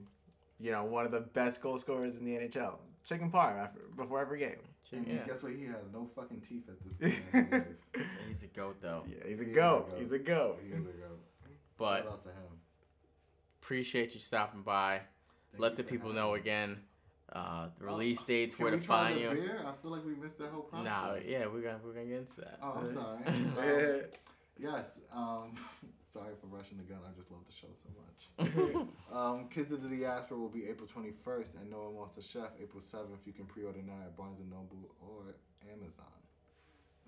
[0.61, 2.77] you know, one of the best goal scorers in the NHL.
[3.05, 4.57] Chicken parm after, before every game.
[4.93, 5.53] And Yeah, guess what?
[5.53, 8.07] He has no fucking teeth at this point in his life.
[8.29, 9.05] he's a goat though.
[9.07, 9.87] Yeah, he's a He is goat.
[9.89, 9.99] a goat.
[10.01, 10.61] He's a goat.
[10.67, 11.21] He is a goat.
[11.77, 12.37] But Shout out to him.
[13.61, 15.01] appreciate you stopping by.
[15.53, 16.39] Thank Let the people know me.
[16.41, 16.79] again.
[17.33, 19.31] Uh, the Oh, release dates, where to find the you.
[19.31, 19.59] Beer?
[19.67, 20.85] I feel like we missed that whole process.
[20.87, 22.59] Nah, yeah, we're gonna we're gonna get into that.
[22.63, 22.95] Oh, I'm
[23.57, 24.01] sorry.
[24.59, 25.01] Um, yes.
[25.13, 25.55] Um,
[26.15, 27.03] sorry for rushing the gun.
[27.03, 28.21] I just love the show so much.
[29.13, 32.55] um, Kids of the Diaspora will be April 21st, and No One Wants a Chef
[32.63, 33.27] April 7th.
[33.27, 35.35] You can pre-order now at Barnes and Noble or
[35.67, 36.15] Amazon.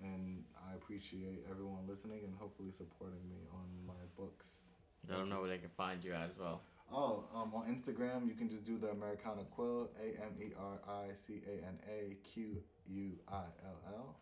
[0.03, 4.67] And I appreciate everyone listening and hopefully supporting me on my books.
[5.09, 6.61] I don't know where they can find you at as well.
[6.91, 10.79] Oh, um, on Instagram, you can just do the Americana Quill, A M E R
[10.87, 12.57] I C A N A Q
[12.89, 14.15] U I L L.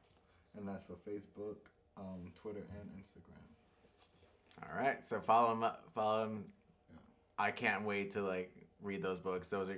[0.57, 1.57] And that's for Facebook,
[1.97, 3.54] um, Twitter, and Instagram.
[4.61, 5.63] All right, so follow him.
[5.63, 6.45] Up, follow him.
[6.89, 6.97] Yeah.
[7.37, 8.51] I can't wait to like
[8.81, 9.49] read those books.
[9.49, 9.77] Those are.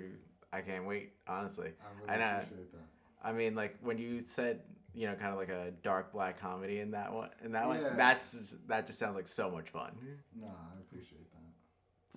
[0.53, 1.13] I can't wait.
[1.27, 2.37] Honestly, I really I know.
[2.37, 2.87] Uh, appreciate that.
[3.23, 4.61] I mean, like when you said,
[4.93, 7.29] you know, kind of like a dark black comedy in that one.
[7.43, 9.91] In that one, that's just, that just sounds like so much fun.
[10.39, 11.37] Nah, I appreciate that.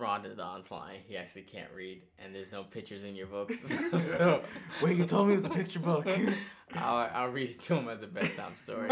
[0.00, 1.00] Ron the Don's lying.
[1.06, 3.56] He actually can't read, and there's no pictures in your books.
[4.16, 4.42] so
[4.82, 6.06] Wait, you told me it was a picture book.
[6.74, 8.88] I'll, I'll read it to him as a bedtime story.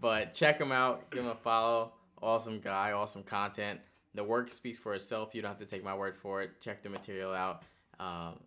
[0.00, 1.10] But check him out.
[1.10, 1.92] Give him a follow.
[2.22, 2.92] Awesome guy.
[2.92, 3.80] Awesome content.
[4.14, 5.34] the work speaks for itself.
[5.34, 6.60] You don't have to take my word for it.
[6.60, 7.62] Check the material out.
[7.98, 8.38] Um,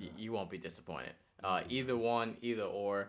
[0.00, 1.12] y- you won't be disappointed.
[1.42, 3.08] Uh, either one, either or.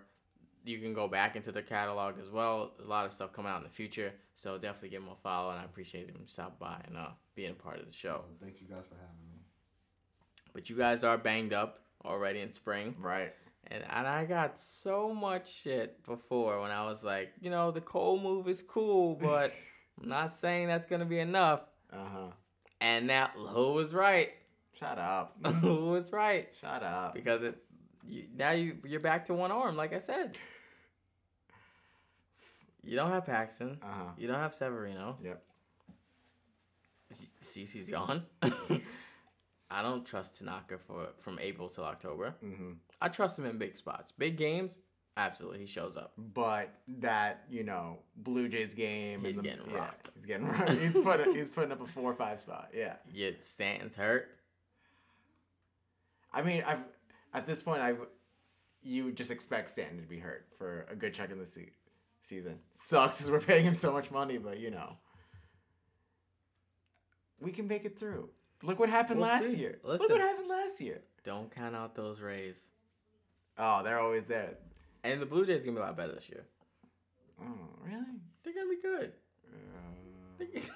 [0.66, 2.72] You can go back into the catalog as well.
[2.84, 4.12] A lot of stuff coming out in the future.
[4.34, 7.52] So definitely give them a follow, and I appreciate them stopping by and uh, being
[7.52, 8.24] a part of the show.
[8.28, 9.42] So thank you guys for having me.
[10.54, 12.96] But you guys are banged up already in spring.
[13.00, 13.32] Right.
[13.68, 17.82] And, and I got so much shit before when I was like, you know, the
[17.82, 19.54] cold move is cool, but
[20.02, 21.62] I'm not saying that's to be enough.
[21.92, 22.28] Uh huh.
[22.82, 24.32] And now, who was right?
[24.78, 25.38] Shut up.
[25.62, 26.50] who was right?
[26.60, 27.14] Shut up.
[27.14, 27.58] Because it,
[28.08, 30.38] you, now you, you're back to one arm, like I said.
[32.84, 33.80] You don't have Paxton.
[33.82, 34.12] Uh huh.
[34.18, 35.18] You don't have Severino.
[35.24, 35.42] Yep.
[37.42, 38.24] CC's gone.
[39.72, 42.36] I don't trust Tanaka for from April till October.
[42.44, 42.74] Mm-hmm.
[43.02, 44.12] I trust him in big spots.
[44.12, 44.78] Big games,
[45.18, 46.14] absolutely, he shows up.
[46.18, 50.10] But that you know Blue Jays game, He's the, getting yeah, rocked.
[50.16, 50.72] He's getting rocked.
[50.72, 52.70] He's putting he's putting up a four or five spot.
[52.74, 52.94] Yeah.
[53.14, 54.30] Yet Stanton's hurt.
[56.34, 56.80] I mean, I've
[57.34, 57.94] at this point, I
[58.82, 61.72] you just expect Stanton to be hurt for a good chunk of the se-
[62.22, 62.60] season.
[62.76, 64.98] Sucks because we're paying him so much money, but you know,
[67.40, 68.30] we can make it through.
[68.64, 69.58] Look what happened We'll last see.
[69.58, 69.80] year.
[69.84, 70.08] Listen.
[70.08, 71.02] Look what happened last year.
[71.24, 72.70] Don't count out those Rays.
[73.58, 74.56] Oh, they're always there.
[75.06, 76.44] And the Blue Jays gonna be a lot better this year.
[77.42, 77.46] Oh,
[77.84, 78.04] really?
[78.44, 79.12] They're gonna be good.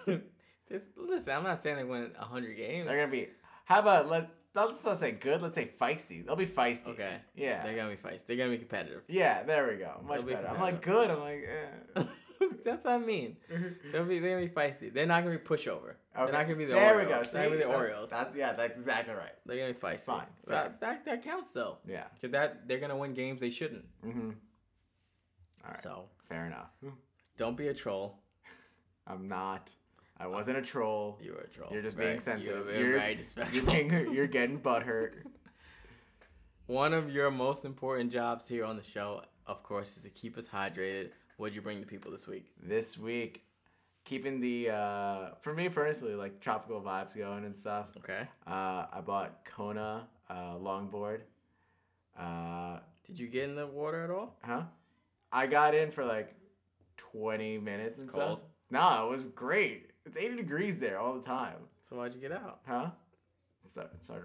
[0.08, 0.18] Uh,
[0.70, 2.88] This- Listen, I'm not saying they win hundred games.
[2.88, 3.30] they're gonna be.
[3.66, 5.42] How about let let's not say good.
[5.42, 6.24] Let's say feisty.
[6.26, 6.90] They'll be feisty.
[6.90, 7.16] Okay.
[7.36, 7.64] Yeah.
[7.64, 8.26] They're gonna be feisty.
[8.28, 9.02] They're gonna be competitive.
[9.08, 9.42] yeah.
[9.44, 10.00] There we go.
[10.06, 10.36] Much They'll be.
[10.48, 11.10] I'm like good.
[11.10, 11.44] I'm like.
[11.96, 12.04] Eh.
[12.64, 13.36] That's what I mean.
[13.92, 14.94] They'll be they're gonna be feisty.
[14.94, 15.96] They're not gonna be pushover.
[16.20, 16.38] They're Okay.
[16.38, 17.28] not gonna be the there Orioles.
[17.34, 17.50] we go.
[17.50, 18.10] They're the Orioles.
[18.10, 18.54] That's yeah.
[18.54, 19.32] That's exactly right.
[19.46, 20.06] They're gonna be feisty.
[20.06, 20.26] Fine.
[20.48, 21.78] That, that that counts though.
[21.88, 22.04] Yeah.
[22.22, 23.86] Cause that they're gonna win games they shouldn't.
[24.06, 24.30] Mm-hmm.
[25.64, 25.78] All right.
[25.80, 26.70] So Fair enough.
[27.38, 28.20] don't be a troll.
[29.08, 29.72] I'm not.
[30.18, 31.18] I wasn't a troll.
[31.24, 31.70] You're a troll.
[31.72, 32.68] You're just Very- being sensitive.
[32.68, 33.18] You're, You're, very
[33.54, 35.12] you're, being, you're getting butthurt.
[36.68, 40.38] One of your most important jobs here on the show, of course, is to keep
[40.38, 41.12] us hydrated.
[41.38, 42.52] What'd you bring to people this week?
[42.62, 43.44] This week,
[44.10, 47.86] keeping the uh, for me personally, like tropical vibes going and stuff.
[47.98, 48.28] Okay.
[48.48, 51.22] Uh, I bought Kona uh, longboard.
[52.18, 54.36] Uh, Did you get in the water at all?
[54.42, 54.64] huh?
[55.32, 56.34] I got in for like
[56.98, 58.40] 20 minutes and cold?
[58.40, 58.50] stuff.
[58.72, 59.92] No, it was great.
[60.08, 61.58] It's 80 degrees there all the time.
[61.88, 62.62] So why'd you get out?
[62.68, 62.90] Huh?
[63.70, 64.24] So it started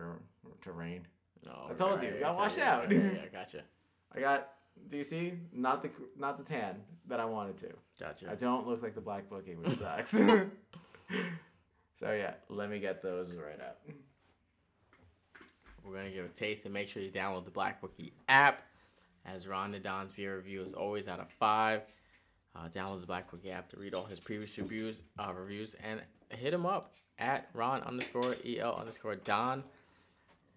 [0.62, 1.06] to- rain.
[1.44, 2.90] No, I told you, you gotta watch yeah, out.
[2.90, 3.64] Yeah, yeah, gotcha.
[4.14, 4.48] I got.
[4.88, 5.34] Do you see?
[5.52, 6.76] Not the not the tan
[7.08, 7.68] that I wanted to.
[7.98, 8.30] Gotcha.
[8.30, 10.10] I don't look like the black bookie, which sucks.
[11.94, 13.80] so yeah, let me get those right up.
[15.84, 18.62] We're gonna give a taste and make sure you download the Black Bookie app.
[19.26, 21.82] As Ron the Don's beer review is always out of five.
[22.56, 26.00] Uh, download the Black Bookie app to read all his previous reviews, uh, reviews, and
[26.28, 29.64] hit him up at Ron underscore el underscore Don.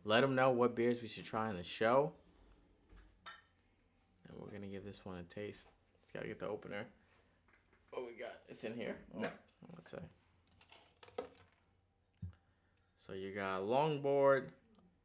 [0.03, 2.13] Let him know what beers we should try on the show.
[4.39, 5.65] We're gonna give this one a taste.
[6.03, 6.85] Just gotta get the opener.
[7.91, 8.33] What we got?
[8.47, 8.95] It's in here.
[9.15, 9.29] Oh, No.
[9.75, 9.97] Let's see.
[12.97, 14.49] So you got longboard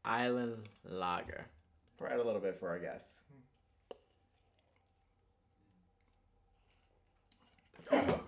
[0.04, 1.46] island lager.
[2.00, 3.22] Right a little bit for our guests.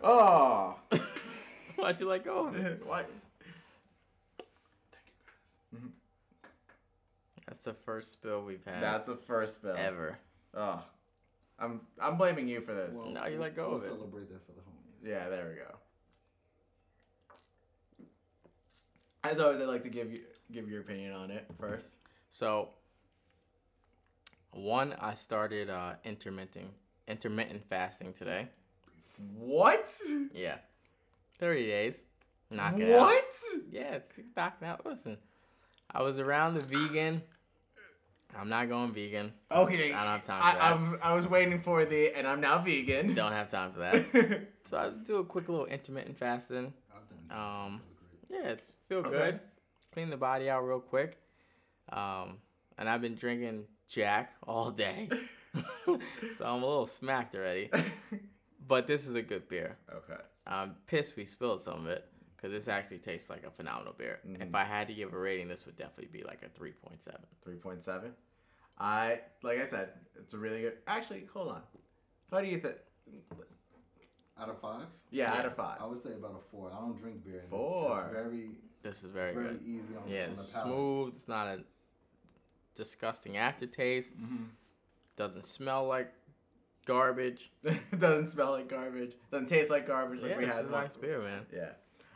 [0.02, 0.76] Oh,
[1.76, 2.82] Why'd you let go of it?
[2.86, 3.10] what?
[7.46, 9.74] That's the first spill we've had That's the first spill.
[9.76, 10.18] ever.
[10.54, 10.82] Oh,
[11.58, 12.94] I'm I'm blaming you for this.
[12.94, 13.88] Well, No, you let go we'll of it.
[13.88, 15.08] celebrate that for the homies.
[15.10, 15.76] Yeah, there we go.
[19.22, 20.18] As always, I'd like to give you
[20.52, 21.94] give your opinion on it first.
[22.30, 22.68] So,
[24.50, 26.70] one, I started uh, intermittent
[27.08, 28.48] intermittent fasting today.
[29.38, 29.88] What?
[30.34, 30.56] Yeah,
[31.38, 32.02] thirty days.
[32.50, 33.00] Knock it out.
[33.02, 33.24] What?
[33.70, 34.84] Yeah, it's it's knocking out.
[34.84, 35.16] Listen,
[35.90, 37.22] I was around the vegan.
[38.36, 39.32] I'm not going vegan.
[39.50, 39.92] Okay.
[39.92, 40.72] I don't have time I, for that.
[40.92, 43.14] I've- I was waiting for the, and I'm now vegan.
[43.14, 44.46] Don't have time for that.
[44.68, 46.72] so I do a quick little intermittent fasting.
[46.94, 47.36] I've done that.
[47.36, 48.42] Um, That was great.
[48.44, 49.10] Yeah, it's feel Okay.
[49.10, 49.40] good.
[49.92, 51.18] Clean the body out real quick.
[51.92, 52.38] Um,
[52.78, 55.08] and I've been drinking Jack all day,
[55.84, 56.00] so
[56.44, 57.70] I'm a little smacked already.
[58.66, 59.76] But this is a good beer.
[59.92, 60.20] okay.
[60.46, 62.04] I'm pissed we spilled some of it
[62.44, 64.18] because this actually tastes like a phenomenal beer.
[64.38, 67.02] If I had to give a rating, this would definitely be like a three point
[67.02, 67.22] seven.
[67.42, 68.12] Three point seven.
[68.78, 69.88] I like I said,
[70.20, 70.74] it's a really good.
[70.86, 71.62] Actually, hold on.
[72.30, 72.74] How do you think?
[74.38, 75.38] Out of five, Yeah, Yeah.
[75.40, 75.78] out of five.
[75.80, 76.70] I would say about a four.
[76.70, 77.34] I don't drink beer.
[77.34, 78.02] and it's- Four.
[78.02, 78.48] It's very,
[78.82, 79.62] This is very, very good.
[79.64, 80.74] easy on, Yeah, on it's the palate.
[80.76, 81.14] smooth.
[81.14, 81.64] It's not a
[82.74, 84.20] disgusting aftertaste.
[84.20, 84.44] Mm-hmm.
[85.16, 86.12] Doesn't smell like
[86.84, 87.52] garbage.
[87.98, 89.14] doesn't smell like garbage.
[89.30, 90.64] Doesn't taste like garbage like yeah, we it's had.
[90.66, 91.46] a nice beer, man.
[91.54, 91.70] Yeah.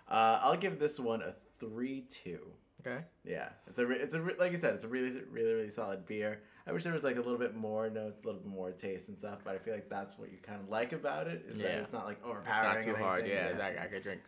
[0.09, 2.41] Uh, I'll give this one a three-two.
[2.87, 3.01] Okay.
[3.25, 5.71] Yeah, it's a re- it's a re- like I said, it's a really really really
[5.71, 6.41] solid beer.
[6.67, 9.09] I wish there was like a little bit more notes, a little bit more taste
[9.09, 11.45] and stuff, but I feel like that's what you kind of like about it.
[11.49, 11.79] Is that Yeah.
[11.81, 12.77] it's not like overpowering.
[12.79, 13.27] It's not too hard.
[13.27, 14.21] Yeah, I, I could drink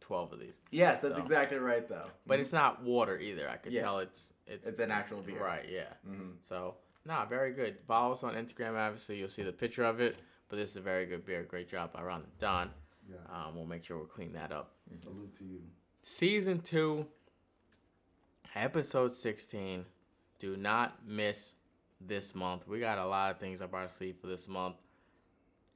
[0.00, 1.22] twelve of these, Yes, that's So.
[1.22, 2.08] exactly right though.
[2.26, 3.48] but it's not water either.
[3.48, 3.82] I could Yeah.
[3.82, 5.38] tell it's it's It's an actual beer.
[5.42, 5.64] right.
[5.70, 5.92] Yeah.
[6.08, 6.30] Mm-hmm.
[6.42, 6.74] So
[7.06, 7.78] nah, very good.
[7.86, 8.74] Follow us on Instagram.
[8.76, 10.16] Obviously, you'll see the picture of it.
[10.48, 11.44] But this is a very good beer.
[11.44, 12.70] Great job by Ron Don.
[13.08, 13.16] Yeah.
[13.30, 14.72] Um, we'll make sure we'll clean that up.
[14.94, 15.60] Salute to you.
[16.02, 17.06] Season two,
[18.54, 19.84] episode sixteen.
[20.38, 21.54] Do not miss
[22.00, 22.66] this month.
[22.66, 24.76] We got a lot of things up our sleeve for this month.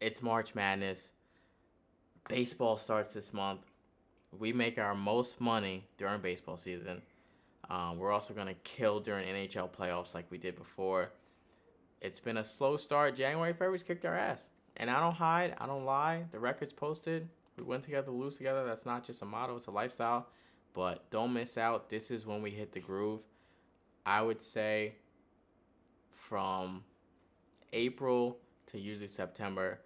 [0.01, 1.13] It's March Madness.
[2.29, 3.61] Baseball starts this month.
[4.37, 7.03] We make our most money during baseball season.
[7.71, 11.11] Um, we're also gonna kill during NHL playoffs like we did before.
[12.01, 13.17] It's been a slow start.
[13.17, 15.55] January, February's kicked our ass, and I don't hide.
[15.59, 16.25] I don't lie.
[16.33, 17.29] The record's posted.
[17.57, 18.65] We went together, lose together.
[18.67, 20.29] That's not just a motto; it's a lifestyle.
[20.75, 21.89] But don't miss out.
[21.89, 23.25] This is when we hit the groove.
[24.05, 24.97] I would say
[26.11, 26.85] from
[27.73, 29.81] April to usually September,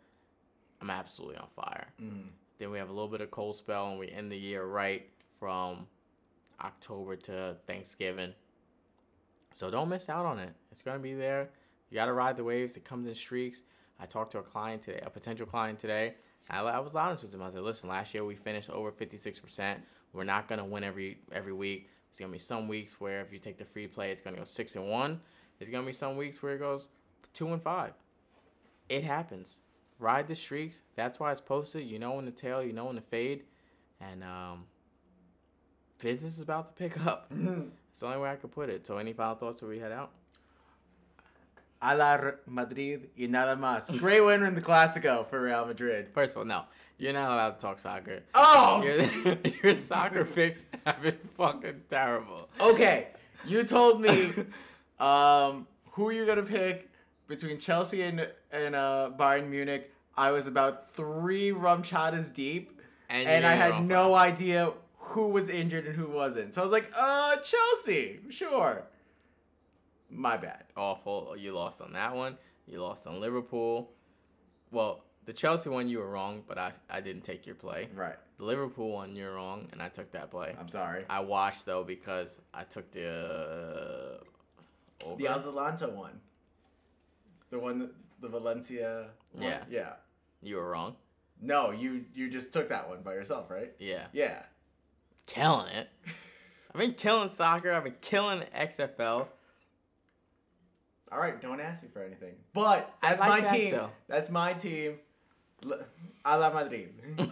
[0.80, 1.88] I'm absolutely on fire.
[2.02, 2.28] Mm-hmm.
[2.58, 5.08] Then we have a little bit of cold spell, and we end the year right
[5.38, 5.86] from
[6.60, 8.34] October to Thanksgiving.
[9.54, 10.54] So don't miss out on it.
[10.70, 11.50] It's gonna be there.
[11.90, 12.76] You gotta ride the waves.
[12.76, 13.62] It comes in streaks.
[14.00, 16.14] I talked to a client today, a potential client today.
[16.48, 17.42] I, I was honest with him.
[17.42, 19.82] I said, "Listen, last year we finished over fifty six percent.
[20.12, 21.88] We're not gonna win every every week.
[22.08, 24.44] It's gonna be some weeks where if you take the free play, it's gonna go
[24.44, 25.20] six and one.
[25.58, 26.88] There's gonna be some weeks where it goes
[27.32, 27.92] two and five.
[28.88, 29.60] It happens.
[29.98, 30.80] Ride the streaks.
[30.96, 31.84] That's why it's posted.
[31.84, 33.44] You know when the tail, you know when the fade,
[34.00, 34.64] and um,
[35.98, 37.30] business is about to pick up.
[37.90, 38.86] It's the only way I could put it.
[38.86, 40.12] So, any final thoughts before we head out?
[41.80, 43.96] Hala Madrid y nada más.
[43.98, 46.08] Great win in the Clasico for Real Madrid.
[46.12, 46.64] First of all, no,
[46.98, 48.22] you're not allowed to talk soccer.
[48.34, 52.48] Oh, Your, your soccer picks have been fucking terrible.
[52.60, 53.08] okay.
[53.46, 54.32] You told me
[55.00, 56.90] um, who you're gonna pick
[57.26, 59.90] between Chelsea and and uh, Bayern Munich.
[60.16, 62.78] I was about three RumChatas deep,
[63.08, 66.52] And, and, I had no idea who was injured and who wasn't.
[66.52, 68.84] So I was like, uh, Chelsea, sure.
[70.10, 70.64] My bad.
[70.76, 71.36] awful.
[71.38, 72.36] You lost on that one.
[72.66, 73.90] You lost on Liverpool.
[74.70, 77.88] Well, the Chelsea one you were wrong, but I I didn't take your play.
[77.94, 78.16] Right.
[78.38, 80.54] The Liverpool one you're wrong, and I took that play.
[80.58, 81.04] I'm sorry.
[81.10, 84.20] I watched though because I took the
[85.04, 85.16] uh, over.
[85.16, 86.20] The Atalanta one.
[87.50, 87.90] The one, that,
[88.20, 89.08] the Valencia.
[89.34, 89.42] One?
[89.44, 89.64] Yeah.
[89.68, 89.92] Yeah.
[90.42, 90.96] you were wrong.
[91.42, 93.72] No, you you just took that one by yourself, right?
[93.78, 94.42] Yeah, Yeah.
[95.26, 95.88] killing it.
[96.72, 97.72] I've been killing soccer.
[97.72, 99.26] I've been killing XFL.
[101.12, 102.34] All right, don't ask me for anything.
[102.52, 103.70] But that's like my that, team.
[103.72, 103.90] though.
[104.08, 104.98] That's my team.
[105.64, 105.80] L-
[106.24, 106.94] Hala Madrid.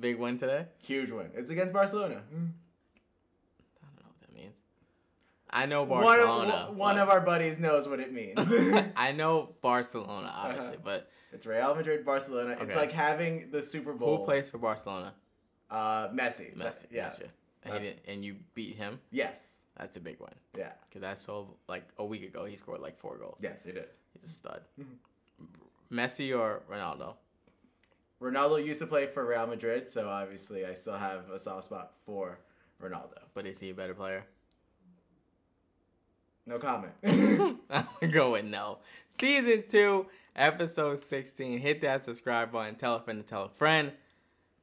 [0.00, 0.66] Big win today.
[0.82, 1.30] Huge win.
[1.34, 2.22] It's against Barcelona.
[2.30, 2.44] I don't
[3.96, 4.54] know what that means.
[5.50, 6.52] I know One Barcelona.
[6.70, 8.38] of one of our buddies knows what it means.
[8.96, 10.80] I know Barcelona, obviously, Uh-huh.
[10.84, 12.56] but it's Real Madrid, Barcelona.
[12.60, 14.18] It's like having the Super Bowl.
[14.18, 15.14] who plays for Barcelona?
[15.70, 16.56] Uh, Messi.
[16.56, 16.86] Messi.
[16.90, 17.10] Yeah.
[17.10, 17.24] Gotcha.
[17.64, 19.00] And, and you beat him.
[19.10, 19.57] Yes.
[19.78, 20.34] That's a big win.
[20.56, 20.72] Yeah.
[20.88, 23.38] Because I saw like a week ago he scored like four goals.
[23.40, 23.86] Yes, he did.
[24.12, 24.60] He's a stud.
[24.80, 25.96] Mm-hmm.
[25.96, 27.14] Messi or Ronaldo?
[28.20, 31.92] Ronaldo used to play for Real Madrid, so obviously I still have a soft spot
[32.04, 32.40] for
[32.82, 33.18] Ronaldo.
[33.32, 34.24] But is he a better player?
[36.44, 36.92] No comment.
[37.04, 37.58] I'm
[38.00, 38.78] gonna go with no.
[39.08, 41.60] Season two, episode 16.
[41.60, 42.74] Hit that subscribe button.
[42.74, 43.92] Tell a friend to tell a friend.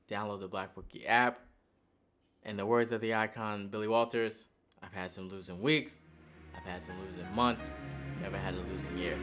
[0.10, 1.40] Download the Black Bookie app.
[2.44, 4.50] In the words of the icon Billy Walters,
[4.86, 6.00] I've had some losing weeks.
[6.56, 7.74] I've had some losing months.
[8.22, 9.18] Never had a losing year.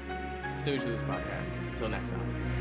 [0.58, 1.56] Snooze Lose Podcast.
[1.70, 2.51] Until next time.